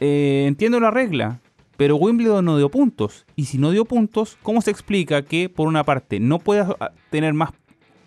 entiendo 0.00 0.80
la 0.80 0.90
regla, 0.90 1.40
pero 1.82 1.96
Wimbledon 1.96 2.44
no 2.44 2.58
dio 2.58 2.68
puntos. 2.68 3.26
Y 3.34 3.46
si 3.46 3.58
no 3.58 3.72
dio 3.72 3.84
puntos, 3.84 4.38
¿cómo 4.42 4.62
se 4.62 4.70
explica 4.70 5.22
que, 5.22 5.48
por 5.48 5.66
una 5.66 5.82
parte, 5.82 6.20
no 6.20 6.38
puedas 6.38 6.70
ah, 6.78 6.92
tener 7.10 7.34
más 7.34 7.50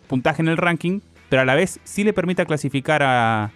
puntaje 0.08 0.42
en 0.42 0.48
el 0.48 0.56
ranking, 0.56 1.02
pero 1.28 1.42
a 1.42 1.46
la 1.46 1.56
vez 1.56 1.82
sí 1.84 2.06
le 2.06 2.14
permita 2.14 2.46
clasificar 2.46 3.04
a, 3.04 3.52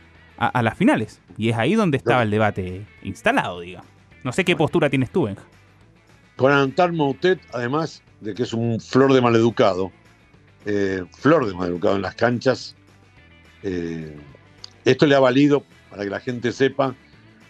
las 0.62 0.77
finales? 0.77 1.21
Y 1.38 1.49
es 1.49 1.57
ahí 1.57 1.75
donde 1.75 1.95
estaba 1.95 2.23
el 2.23 2.31
debate 2.31 2.85
instalado, 3.01 3.62
diga. 3.62 3.83
No 4.23 4.32
sé 4.32 4.43
qué 4.43 4.55
postura 4.55 4.89
tienes 4.89 5.12
tú, 5.12 5.23
Benja. 5.23 5.43
Con 6.36 6.51
Antar 6.51 6.91
Moutet, 6.91 7.39
además 7.53 8.01
de 8.21 8.34
que 8.34 8.43
es 8.43 8.53
un 8.53 8.79
flor 8.79 9.13
de 9.13 9.21
maleducado, 9.21 9.91
eh, 10.65 11.03
flor 11.17 11.47
de 11.47 11.53
maleducado 11.53 11.95
en 11.95 12.01
las 12.01 12.15
canchas, 12.15 12.75
eh, 13.63 14.15
esto 14.86 15.05
le 15.05 15.15
ha 15.15 15.19
valido, 15.19 15.63
para 15.89 16.03
que 16.03 16.10
la 16.10 16.19
gente 16.19 16.51
sepa, 16.51 16.95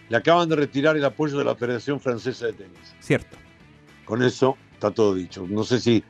le 0.08 0.16
acaban 0.16 0.48
de 0.48 0.56
retirar 0.56 0.96
el 0.96 1.04
apoyo 1.04 1.38
de 1.38 1.44
la 1.44 1.54
Federación 1.54 2.00
Francesa 2.00 2.46
de 2.46 2.52
Tenis. 2.54 2.94
Cierto. 3.00 3.36
Con 4.04 4.22
eso 4.22 4.56
está 4.72 4.90
todo 4.90 5.14
dicho. 5.14 5.46
No 5.48 5.62
sé 5.62 5.80
si, 5.80 6.02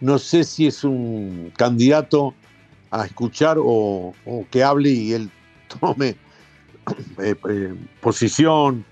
no 0.00 0.18
sé 0.18 0.44
si 0.44 0.66
es 0.66 0.84
un 0.84 1.52
candidato 1.56 2.34
a 2.90 3.06
escuchar 3.06 3.56
o, 3.58 4.14
que 4.50 4.62
hable 4.62 4.90
y 4.90 5.12
él 5.12 5.30
tome 5.80 6.08
eh, 7.18 7.34
eh, 7.48 7.74
posición 8.00 8.84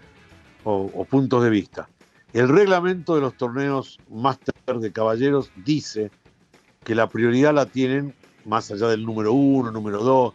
o, 0.64 1.04
puntos 1.04 1.42
de 1.44 1.50
vista. 1.50 1.88
El 2.32 2.48
reglamento 2.48 3.14
de 3.14 3.20
los 3.20 3.36
torneos 3.36 3.98
Master 4.10 4.78
de 4.80 4.92
Caballeros 4.92 5.50
dice 5.64 6.10
que 6.82 6.94
la 6.94 7.08
prioridad 7.08 7.54
la 7.54 7.66
tienen 7.66 8.14
más 8.44 8.70
allá 8.70 8.88
del 8.88 9.04
número 9.04 9.32
uno, 9.32 9.70
número 9.70 10.02
dos, 10.02 10.34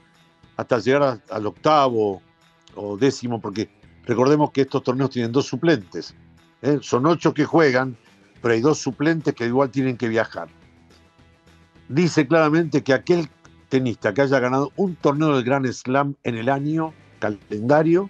hasta 0.55 0.79
llegar 0.79 1.21
al 1.29 1.47
octavo 1.47 2.21
o 2.75 2.97
décimo, 2.97 3.41
porque 3.41 3.69
Recordemos 4.09 4.49
que 4.49 4.61
estos 4.61 4.81
torneos 4.81 5.11
tienen 5.11 5.31
dos 5.31 5.45
suplentes. 5.45 6.15
¿eh? 6.63 6.79
Son 6.81 7.05
ocho 7.05 7.31
que 7.31 7.45
juegan, 7.45 7.95
pero 8.41 8.55
hay 8.55 8.59
dos 8.59 8.79
suplentes 8.79 9.35
que 9.35 9.45
igual 9.45 9.69
tienen 9.69 9.97
que 9.97 10.07
viajar. 10.07 10.47
Dice 11.89 12.25
claramente 12.25 12.81
que 12.81 12.93
aquel 12.93 13.29
tenista 13.69 14.11
que 14.11 14.23
haya 14.23 14.39
ganado 14.39 14.71
un 14.77 14.95
torneo 14.95 15.35
del 15.35 15.43
Grand 15.43 15.71
Slam 15.71 16.15
en 16.23 16.37
el 16.37 16.49
año 16.49 16.91
calendario 17.19 18.09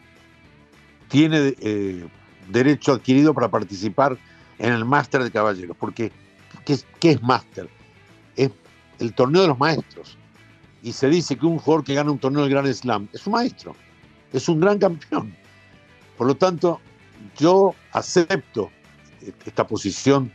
tiene 1.09 1.55
eh, 1.59 2.07
derecho 2.49 2.93
adquirido 2.93 3.33
para 3.33 3.49
participar 3.49 4.17
en 4.57 4.73
el 4.73 4.85
Máster 4.85 5.23
de 5.23 5.31
Caballeros. 5.31 5.75
Porque, 5.77 6.11
¿qué, 6.65 6.77
¿qué 6.99 7.11
es 7.11 7.21
Máster? 7.21 7.69
Es 8.35 8.51
el 8.99 9.13
torneo 9.13 9.41
de 9.41 9.49
los 9.49 9.59
maestros. 9.59 10.17
Y 10.81 10.93
se 10.93 11.09
dice 11.09 11.35
que 11.35 11.45
un 11.45 11.57
jugador 11.59 11.83
que 11.83 11.93
gana 11.93 12.11
un 12.11 12.19
torneo 12.19 12.43
del 12.43 12.51
Grand 12.51 12.71
Slam 12.71 13.09
es 13.11 13.27
un 13.27 13.33
maestro, 13.33 13.75
es 14.31 14.47
un 14.47 14.61
gran 14.61 14.79
campeón. 14.79 15.35
Por 16.17 16.27
lo 16.27 16.35
tanto, 16.35 16.79
yo 17.37 17.75
acepto 17.91 18.71
esta 19.45 19.67
posición 19.67 20.31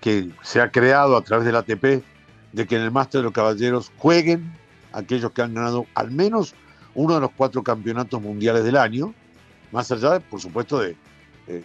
que 0.00 0.30
se 0.42 0.60
ha 0.60 0.70
creado 0.70 1.16
a 1.16 1.22
través 1.22 1.46
del 1.46 1.56
ATP 1.56 2.04
de 2.52 2.66
que 2.66 2.76
en 2.76 2.82
el 2.82 2.90
Máster 2.90 3.20
de 3.20 3.24
los 3.24 3.32
Caballeros 3.32 3.90
jueguen 3.96 4.52
aquellos 4.92 5.32
que 5.32 5.42
han 5.42 5.54
ganado 5.54 5.86
al 5.94 6.10
menos 6.10 6.54
uno 6.94 7.14
de 7.14 7.20
los 7.20 7.30
cuatro 7.36 7.62
campeonatos 7.62 8.20
mundiales 8.20 8.64
del 8.64 8.76
año, 8.76 9.14
más 9.72 9.90
allá, 9.90 10.20
por 10.20 10.40
supuesto, 10.40 10.80
de 10.80 10.96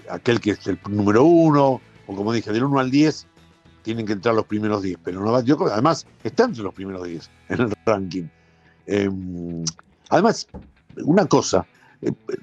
aquel 0.10 0.40
que 0.40 0.52
es 0.52 0.68
el 0.68 0.80
número 0.90 1.24
uno, 1.24 1.82
o 2.08 2.16
como 2.16 2.34
dije, 2.34 2.52
del 2.52 2.64
1 2.64 2.80
al 2.80 2.90
10, 2.92 3.28
tienen 3.84 4.06
que 4.06 4.14
entrar 4.14 4.36
los 4.36 4.46
primeros 4.46 4.82
10. 4.82 4.98
Pero 5.04 5.24
no, 5.24 5.42
yo, 5.42 5.58
además, 5.72 6.08
está 6.24 6.46
entre 6.46 6.64
los 6.64 6.74
primeros 6.74 7.06
10 7.06 7.30
en 7.50 7.62
el 7.62 7.74
ranking. 7.86 8.28
Em, 8.86 9.64
además, 10.10 10.48
una 11.04 11.26
cosa, 11.26 11.66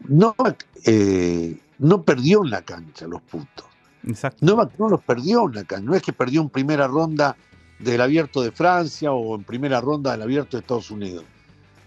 Novak 0.09 0.67
eh, 0.85 1.59
no 1.79 2.03
perdió 2.03 2.45
en 2.45 2.51
la 2.51 2.63
cancha 2.63 3.07
los 3.07 3.23
puntos. 3.23 3.67
Exacto. 4.07 4.45
Novak 4.45 4.79
no 4.79 4.89
los 4.89 5.03
perdió 5.03 5.47
en 5.47 5.55
la 5.55 5.65
cancha. 5.65 5.85
No 5.85 5.95
es 5.95 6.03
que 6.03 6.13
perdió 6.13 6.43
en 6.43 6.51
primera 6.51 6.87
ronda 6.87 7.37
del 7.79 8.01
abierto 8.01 8.43
de 8.43 8.53
Francia 8.53 9.13
o 9.13 9.35
en 9.35 9.45
primera 9.45 9.81
ronda 9.81 10.13
del 10.13 10.23
abierto 10.23 10.57
de 10.57 10.61
Estados 10.61 10.91
Unidos. 10.91 11.25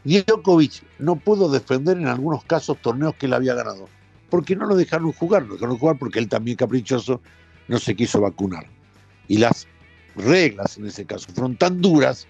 Djokovic 0.08 0.84
no 1.00 1.18
pudo 1.18 1.50
defender 1.50 1.98
en 1.98 2.08
algunos 2.08 2.44
casos 2.46 2.78
torneos 2.82 3.16
que 3.16 3.26
él 3.26 3.34
había 3.34 3.54
ganado, 3.54 3.90
porque 4.30 4.56
no 4.56 4.66
lo 4.66 4.76
dejaron 4.76 5.12
jugar, 5.12 5.44
lo 5.44 5.56
dejaron 5.56 5.78
jugar 5.78 5.98
porque 6.00 6.20
él 6.20 6.30
también 6.30 6.56
caprichoso 6.56 7.20
no 7.68 7.78
se 7.78 7.96
quiso 7.96 8.22
vacunar. 8.22 8.68
Y 9.28 9.38
las 9.38 9.68
reglas 10.16 10.78
en 10.78 10.88
ese 10.88 11.06
caso 11.06 11.28
fueron 11.34 11.58
tan 11.58 11.82
duras 11.82 12.26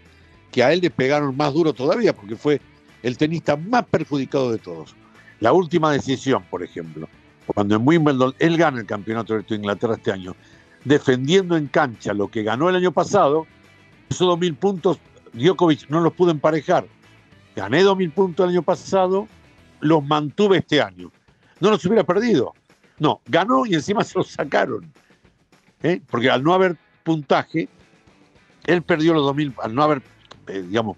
que 0.52 0.64
a 0.64 0.74
él 0.74 0.82
le 0.82 0.90
pegaron 0.90 1.38
más 1.38 1.54
duro 1.54 1.72
todavía, 1.74 2.16
porque 2.16 2.36
fue 2.36 2.60
el 3.04 3.16
tenista 3.16 3.56
más 3.56 3.86
perjudicado 3.86 4.52
de 4.52 4.58
todos. 4.58 4.96
La 5.40 5.54
última 5.54 5.92
decisión, 5.92 6.44
por 6.50 6.64
ejemplo, 6.64 7.08
cuando 7.46 7.76
en 7.76 7.88
Wimbledon 7.88 8.34
él 8.40 8.58
gana 8.58 8.80
el 8.80 8.88
campeonato 8.88 9.36
de 9.36 9.56
Inglaterra 9.56 9.94
este 9.94 10.12
año, 10.12 10.36
defendiendo 10.84 11.56
en 11.56 11.68
cancha 11.68 12.14
lo 12.14 12.28
que 12.28 12.42
ganó 12.42 12.70
el 12.70 12.76
año 12.76 12.92
pasado, 12.92 13.46
esos 14.10 14.28
2.000 14.28 14.56
puntos 14.56 15.00
Djokovic 15.34 15.90
no 15.90 16.02
los 16.02 16.14
pudo 16.14 16.32
emparejar. 16.32 16.88
Gané 17.58 17.84
2.000 17.84 18.12
puntos 18.12 18.44
el 18.44 18.52
año 18.52 18.62
pasado, 18.62 19.28
los 19.80 20.06
mantuve 20.06 20.60
este 20.60 20.80
año. 20.80 21.12
No 21.60 21.72
los 21.72 21.84
hubiera 21.86 22.04
perdido. 22.04 22.54
No, 23.00 23.20
ganó 23.26 23.66
y 23.66 23.74
encima 23.74 24.04
se 24.04 24.20
los 24.20 24.28
sacaron. 24.28 24.94
¿eh? 25.82 26.00
Porque 26.08 26.30
al 26.30 26.44
no 26.44 26.54
haber 26.54 26.78
puntaje, 27.04 27.68
él 28.68 28.84
perdió 28.84 29.16
los 29.16 29.26
2.000, 29.36 29.56
al 29.64 29.74
no 29.74 29.82
haber, 29.82 30.04
eh, 30.46 30.64
digamos, 30.68 30.98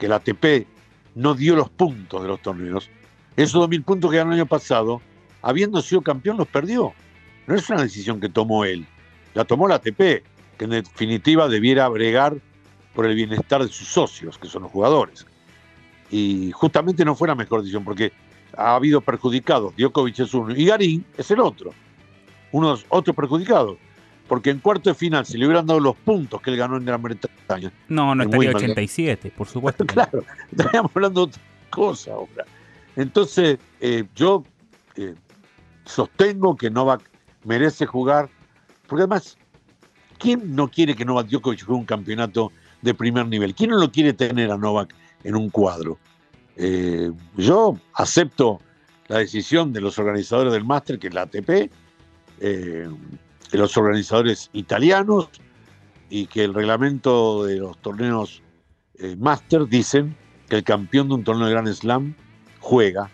que 0.00 0.08
la 0.08 0.16
ATP 0.16 0.66
no 1.14 1.34
dio 1.34 1.54
los 1.54 1.70
puntos 1.70 2.20
de 2.20 2.26
los 2.26 2.42
torneos, 2.42 2.90
esos 3.36 3.62
2.000 3.70 3.84
puntos 3.84 4.10
que 4.10 4.16
ganó 4.16 4.32
el 4.32 4.40
año 4.40 4.46
pasado, 4.46 5.00
habiendo 5.40 5.80
sido 5.82 6.00
campeón, 6.00 6.36
los 6.36 6.48
perdió. 6.48 6.92
No 7.46 7.54
es 7.54 7.70
una 7.70 7.80
decisión 7.80 8.18
que 8.18 8.28
tomó 8.28 8.64
él, 8.64 8.88
la 9.34 9.44
tomó 9.44 9.68
la 9.68 9.76
ATP, 9.76 9.96
que 9.96 10.64
en 10.64 10.70
definitiva 10.70 11.46
debiera 11.46 11.88
bregar 11.88 12.38
por 12.92 13.06
el 13.06 13.14
bienestar 13.14 13.62
de 13.62 13.68
sus 13.68 13.86
socios, 13.86 14.36
que 14.36 14.48
son 14.48 14.62
los 14.62 14.72
jugadores. 14.72 15.26
Y 16.12 16.52
justamente 16.52 17.04
no 17.04 17.16
fue 17.16 17.26
la 17.26 17.34
mejor 17.34 17.62
decisión, 17.62 17.82
porque 17.82 18.12
ha 18.56 18.74
habido 18.74 19.00
perjudicados. 19.00 19.74
Djokovic 19.76 20.20
es 20.20 20.34
uno 20.34 20.54
y 20.54 20.66
Garín 20.66 21.04
es 21.16 21.30
el 21.30 21.40
otro. 21.40 21.72
Unos 22.52 22.84
otros 22.90 23.16
perjudicados. 23.16 23.78
Porque 24.28 24.50
en 24.50 24.60
cuarto 24.60 24.90
de 24.90 24.94
final, 24.94 25.26
si 25.26 25.36
le 25.36 25.46
hubieran 25.46 25.66
dado 25.66 25.80
los 25.80 25.96
puntos 25.96 26.40
que 26.40 26.50
él 26.50 26.56
ganó 26.56 26.76
en 26.76 26.84
Gran 26.84 27.02
Bretaña. 27.02 27.72
No, 27.88 28.14
no 28.14 28.22
estaría 28.22 28.50
87, 28.50 29.32
por 29.36 29.46
supuesto. 29.48 29.84
claro, 29.84 30.22
estaríamos 30.50 30.92
hablando 30.94 31.22
de 31.22 31.30
otra 31.30 31.42
cosa 31.70 32.12
ahora. 32.12 32.44
Entonces, 32.94 33.58
eh, 33.80 34.04
yo 34.14 34.44
eh, 34.96 35.14
sostengo 35.84 36.56
que 36.56 36.70
Novak 36.70 37.02
merece 37.44 37.86
jugar, 37.86 38.28
porque 38.86 39.02
además, 39.02 39.38
¿quién 40.18 40.54
no 40.54 40.68
quiere 40.68 40.94
que 40.94 41.04
Novak 41.04 41.28
Djokovic 41.28 41.64
juegue 41.64 41.80
un 41.80 41.86
campeonato 41.86 42.52
de 42.82 42.94
primer 42.94 43.26
nivel? 43.26 43.54
¿Quién 43.54 43.70
no 43.70 43.78
lo 43.78 43.90
quiere 43.90 44.12
tener 44.12 44.50
a 44.50 44.58
Novak 44.58 44.94
en 45.24 45.36
un 45.36 45.50
cuadro? 45.50 45.98
Eh, 46.56 47.10
yo 47.36 47.78
acepto 47.94 48.60
la 49.08 49.18
decisión 49.18 49.72
de 49.72 49.80
los 49.80 49.98
organizadores 49.98 50.52
del 50.52 50.64
máster, 50.64 50.98
que 50.98 51.08
es 51.08 51.14
la 51.14 51.22
ATP, 51.22 51.70
de 52.40 52.88
los 53.52 53.76
organizadores 53.76 54.50
italianos, 54.52 55.28
y 56.10 56.26
que 56.26 56.44
el 56.44 56.54
reglamento 56.54 57.44
de 57.44 57.56
los 57.56 57.78
torneos 57.78 58.42
máster 59.18 59.66
dicen 59.66 60.16
que 60.48 60.56
el 60.56 60.64
campeón 60.64 61.08
de 61.08 61.14
un 61.14 61.24
torneo 61.24 61.46
de 61.46 61.52
Grand 61.52 61.68
Slam 61.68 62.14
juega 62.60 63.10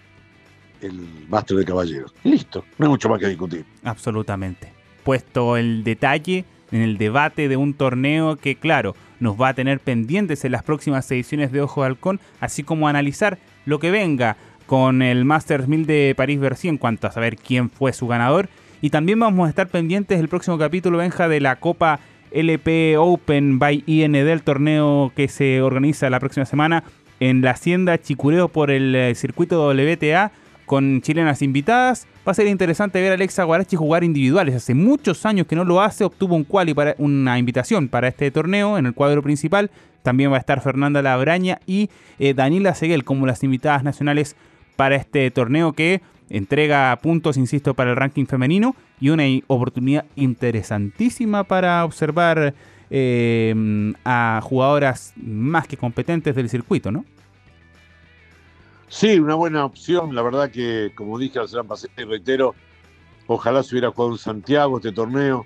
el 0.81 1.27
Master 1.29 1.57
de 1.57 1.65
Caballeros. 1.65 2.15
listo, 2.25 2.65
no 2.79 2.87
hay 2.87 2.91
mucho 2.91 3.09
más 3.09 3.19
que 3.19 3.29
discutir. 3.29 3.65
Absolutamente. 3.83 4.73
Puesto 5.05 5.57
el 5.57 5.85
detalle 5.85 6.45
en 6.73 6.83
el 6.83 6.99
debate 6.99 7.49
de 7.49 7.57
un 7.57 7.75
torneo 7.75 8.37
que, 8.37 8.57
claro, 8.57 8.95
nos 9.21 9.41
va 9.41 9.49
a 9.49 9.55
tener 9.55 9.81
pendientes 9.81 10.45
en 10.45 10.53
las 10.53 10.63
próximas 10.63 11.11
ediciones 11.11 11.53
de 11.53 11.63
Ojo 11.63 11.83
de 11.83 11.89
Halcón, 11.89 12.21
así 12.41 12.63
como 12.63 12.89
analizar 12.89 13.39
lo 13.65 13.79
que 13.79 13.91
venga 13.91 14.37
con 14.67 15.03
el 15.03 15.25
Masters 15.25 15.67
1000 15.67 15.87
de 15.87 16.15
París-Bercy 16.17 16.69
en 16.69 16.79
cuanto 16.79 17.07
a 17.07 17.13
saber 17.13 17.37
quién 17.37 17.71
fue 17.71 17.93
su 17.93 18.07
ganador. 18.07 18.49
Y 18.81 18.91
también 18.91 19.19
vamos 19.19 19.47
a 19.47 19.51
estar 19.51 19.69
pendientes 19.69 20.19
del 20.19 20.29
próximo 20.29 20.59
capítulo, 20.59 20.99
Benja, 20.99 21.29
de 21.29 21.41
la 21.41 21.57
Copa 21.57 22.01
LP 22.31 22.97
Open 22.99 23.59
by 23.59 23.83
IND, 23.87 24.15
el 24.15 24.43
torneo 24.43 25.13
que 25.17 25.29
se 25.29 25.63
organiza 25.63 26.11
la 26.11 26.21
próxima 26.21 26.45
semana 26.47 26.85
en 27.21 27.41
la 27.41 27.53
Hacienda 27.53 27.99
Chicureo 27.99 28.49
por 28.49 28.71
el 28.71 28.95
eh, 28.95 29.15
circuito 29.15 29.67
WTA 29.67 30.31
con 30.69 31.01
chilenas 31.01 31.43
invitadas. 31.43 32.07
Va 32.27 32.31
a 32.31 32.35
ser 32.35 32.47
interesante 32.47 33.01
ver 33.01 33.11
a 33.11 33.15
Alexa 33.15 33.43
Guarachi 33.43 33.75
jugar 33.75 34.05
individuales. 34.05 34.55
Hace 34.55 34.75
muchos 34.75 35.27
años 35.27 35.49
que 35.49 35.57
no 35.57 35.65
lo 35.65 35.81
hace, 35.81 36.05
obtuvo 36.05 36.37
un 36.37 36.45
quali 36.45 36.75
para 36.75 36.95
una 36.99 37.37
invitación 37.41 37.89
para 37.89 38.07
este 38.07 38.31
torneo 38.31 38.79
en 38.79 38.87
el 38.87 38.95
cuadro 38.95 39.21
principal. 39.21 39.73
También 40.05 40.31
va 40.31 40.37
a 40.37 40.41
estar 40.41 40.61
Fernanda 40.61 41.03
Labraña 41.03 41.59
y 41.67 41.91
eh, 42.21 42.35
Daniela 42.35 42.77
Seguel 42.77 43.03
como 43.03 43.27
las 43.27 43.43
invitadas 43.43 43.83
nacionales 43.83 44.37
para 44.77 44.95
este 44.95 45.29
torneo 45.33 45.73
que 45.73 46.03
entrega 46.31 46.97
puntos, 47.03 47.37
insisto, 47.37 47.75
para 47.75 47.91
el 47.91 47.97
ranking 47.97 48.27
femenino 48.27 48.77
y 49.01 49.09
una 49.09 49.25
oportunidad 49.49 50.05
interesantísima 50.15 51.45
para 51.45 51.85
observar 51.85 52.55
eh, 52.91 53.93
a 54.05 54.41
jugadoras 54.43 55.15
más 55.17 55.67
que 55.67 55.77
competentes 55.77 56.37
del 56.37 56.49
circuito, 56.49 56.93
¿no? 56.93 57.05
Sí, 58.89 59.19
una 59.19 59.35
buena 59.35 59.67
opción. 59.67 60.15
La 60.15 60.23
verdad 60.23 60.51
que, 60.51 60.93
como 60.95 61.19
dije 61.19 61.39
al 61.39 61.67
pasé 61.67 61.89
y 61.99 62.05
reitero, 62.05 62.55
ojalá 63.27 63.63
se 63.63 63.75
hubiera 63.75 63.91
jugado 63.91 64.13
en 64.13 64.19
Santiago 64.19 64.79
este 64.79 64.93
torneo 64.93 65.45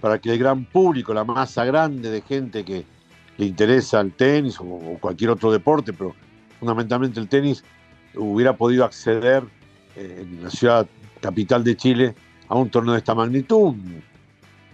para 0.00 0.18
que 0.18 0.32
el 0.32 0.38
gran 0.38 0.66
público, 0.66 1.14
la 1.14 1.24
masa 1.24 1.64
grande 1.64 2.10
de 2.10 2.20
gente 2.20 2.64
que 2.64 2.84
le 3.38 3.46
interesa 3.46 4.00
el 4.00 4.12
tenis 4.12 4.58
o, 4.60 4.98
cualquier 5.00 5.30
otro 5.30 5.50
deporte, 5.50 5.94
pero 5.94 6.14
fundamentalmente 6.60 7.18
el 7.18 7.28
tenis, 7.28 7.64
hubiera 8.14 8.56
podido 8.56 8.84
acceder 8.84 9.42
eh, 9.96 10.18
en 10.20 10.44
la 10.44 10.50
ciudad 10.50 10.86
capital 11.20 11.64
de 11.64 11.76
Chile 11.76 12.14
a 12.48 12.56
un 12.56 12.68
torneo 12.68 12.92
de 12.92 12.98
esta 12.98 13.14
magnitud. 13.14 13.74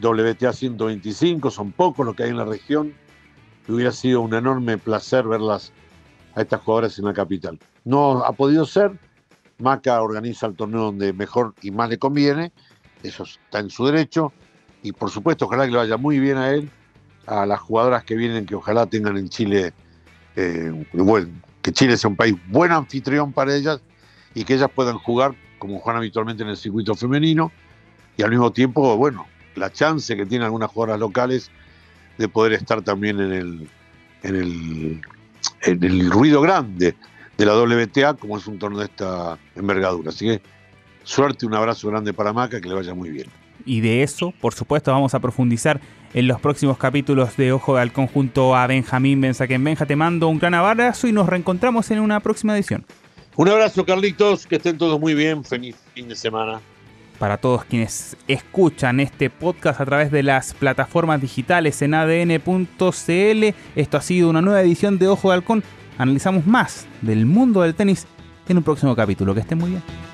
WTA 0.00 0.52
125, 0.52 1.50
son 1.50 1.70
pocos 1.70 2.04
los 2.04 2.16
que 2.16 2.24
hay 2.24 2.30
en 2.30 2.36
la 2.36 2.44
región. 2.44 2.94
Hubiera 3.68 3.92
sido 3.92 4.22
un 4.22 4.34
enorme 4.34 4.76
placer 4.76 5.24
verlas 5.24 5.72
a 6.34 6.42
estas 6.42 6.60
jugadoras 6.60 6.98
en 6.98 7.04
la 7.06 7.12
capital. 7.12 7.58
No 7.84 8.24
ha 8.24 8.32
podido 8.32 8.66
ser. 8.66 8.92
Maca 9.58 10.00
organiza 10.00 10.46
el 10.46 10.54
torneo 10.54 10.82
donde 10.82 11.12
mejor 11.12 11.54
y 11.62 11.70
más 11.70 11.88
le 11.88 11.98
conviene. 11.98 12.52
Eso 13.02 13.24
está 13.24 13.60
en 13.60 13.70
su 13.70 13.86
derecho. 13.86 14.32
Y 14.82 14.92
por 14.92 15.10
supuesto, 15.10 15.46
ojalá 15.46 15.64
que 15.64 15.72
le 15.72 15.78
vaya 15.78 15.96
muy 15.96 16.20
bien 16.20 16.36
a 16.36 16.50
él, 16.50 16.70
a 17.26 17.44
las 17.46 17.60
jugadoras 17.60 18.04
que 18.04 18.14
vienen, 18.14 18.46
que 18.46 18.54
ojalá 18.54 18.86
tengan 18.86 19.16
en 19.16 19.28
Chile, 19.28 19.72
eh, 20.36 20.86
que 21.62 21.72
Chile 21.72 21.96
sea 21.96 22.10
un 22.10 22.16
país 22.16 22.36
buen 22.48 22.70
anfitrión 22.70 23.32
para 23.32 23.54
ellas 23.54 23.80
y 24.34 24.44
que 24.44 24.54
ellas 24.54 24.70
puedan 24.72 24.98
jugar 24.98 25.34
como 25.58 25.80
juegan 25.80 25.98
habitualmente 25.98 26.42
en 26.44 26.50
el 26.50 26.56
circuito 26.56 26.94
femenino. 26.94 27.50
Y 28.16 28.22
al 28.22 28.30
mismo 28.30 28.52
tiempo, 28.52 28.96
bueno, 28.96 29.26
la 29.54 29.72
chance 29.72 30.16
que 30.16 30.26
tienen 30.26 30.46
algunas 30.46 30.70
jugadoras 30.70 31.00
locales 31.00 31.50
de 32.16 32.28
poder 32.28 32.52
estar 32.52 32.82
también 32.82 33.20
en 33.20 33.68
el, 34.22 35.00
en 35.62 35.82
el 35.82 36.10
ruido 36.10 36.40
grande 36.40 36.94
de 37.36 37.46
la 37.46 37.56
WTA, 37.56 38.14
como 38.14 38.36
es 38.36 38.46
un 38.46 38.58
torneo 38.58 38.80
de 38.80 38.86
esta 38.86 39.38
envergadura. 39.54 40.10
Así 40.10 40.26
que 40.26 40.40
suerte, 41.04 41.46
un 41.46 41.54
abrazo 41.54 41.88
grande 41.88 42.12
para 42.12 42.32
Maca, 42.32 42.60
que 42.60 42.68
le 42.68 42.74
vaya 42.74 42.94
muy 42.94 43.10
bien. 43.10 43.28
Y 43.64 43.80
de 43.80 44.02
eso, 44.02 44.32
por 44.40 44.54
supuesto, 44.54 44.90
vamos 44.90 45.14
a 45.14 45.20
profundizar 45.20 45.80
en 46.14 46.26
los 46.26 46.40
próximos 46.40 46.78
capítulos 46.78 47.36
de 47.36 47.52
Ojo 47.52 47.76
al 47.76 47.92
conjunto 47.92 48.56
a 48.56 48.66
Benjamín 48.66 49.20
Benzaquén. 49.20 49.62
Benja, 49.62 49.86
te 49.86 49.96
mando 49.96 50.28
un 50.28 50.38
gran 50.38 50.54
abrazo 50.54 51.06
y 51.06 51.12
nos 51.12 51.28
reencontramos 51.28 51.90
en 51.90 52.00
una 52.00 52.20
próxima 52.20 52.54
edición. 52.56 52.84
Un 53.36 53.48
abrazo, 53.48 53.84
Carlitos, 53.84 54.46
que 54.46 54.56
estén 54.56 54.78
todos 54.78 54.98
muy 54.98 55.14
bien. 55.14 55.44
Feliz 55.44 55.76
fin 55.94 56.08
de 56.08 56.16
semana. 56.16 56.60
Para 57.18 57.36
todos 57.38 57.64
quienes 57.64 58.16
escuchan 58.28 59.00
este 59.00 59.28
podcast 59.28 59.80
a 59.80 59.84
través 59.84 60.10
de 60.12 60.22
las 60.22 60.54
plataformas 60.54 61.20
digitales 61.20 61.82
en 61.82 61.94
adn.cl, 61.94 63.54
esto 63.74 63.96
ha 63.96 64.00
sido 64.00 64.30
una 64.30 64.40
nueva 64.40 64.60
edición 64.62 64.98
de 64.98 65.08
Ojo 65.08 65.30
de 65.30 65.34
Halcón 65.34 65.64
analizamos 65.98 66.46
más 66.46 66.86
del 67.02 67.26
mundo 67.26 67.62
del 67.62 67.74
tenis 67.74 68.06
en 68.48 68.56
un 68.56 68.62
próximo 68.62 68.96
capítulo. 68.96 69.34
Que 69.34 69.40
estén 69.40 69.58
muy 69.58 69.70
bien. 69.70 70.07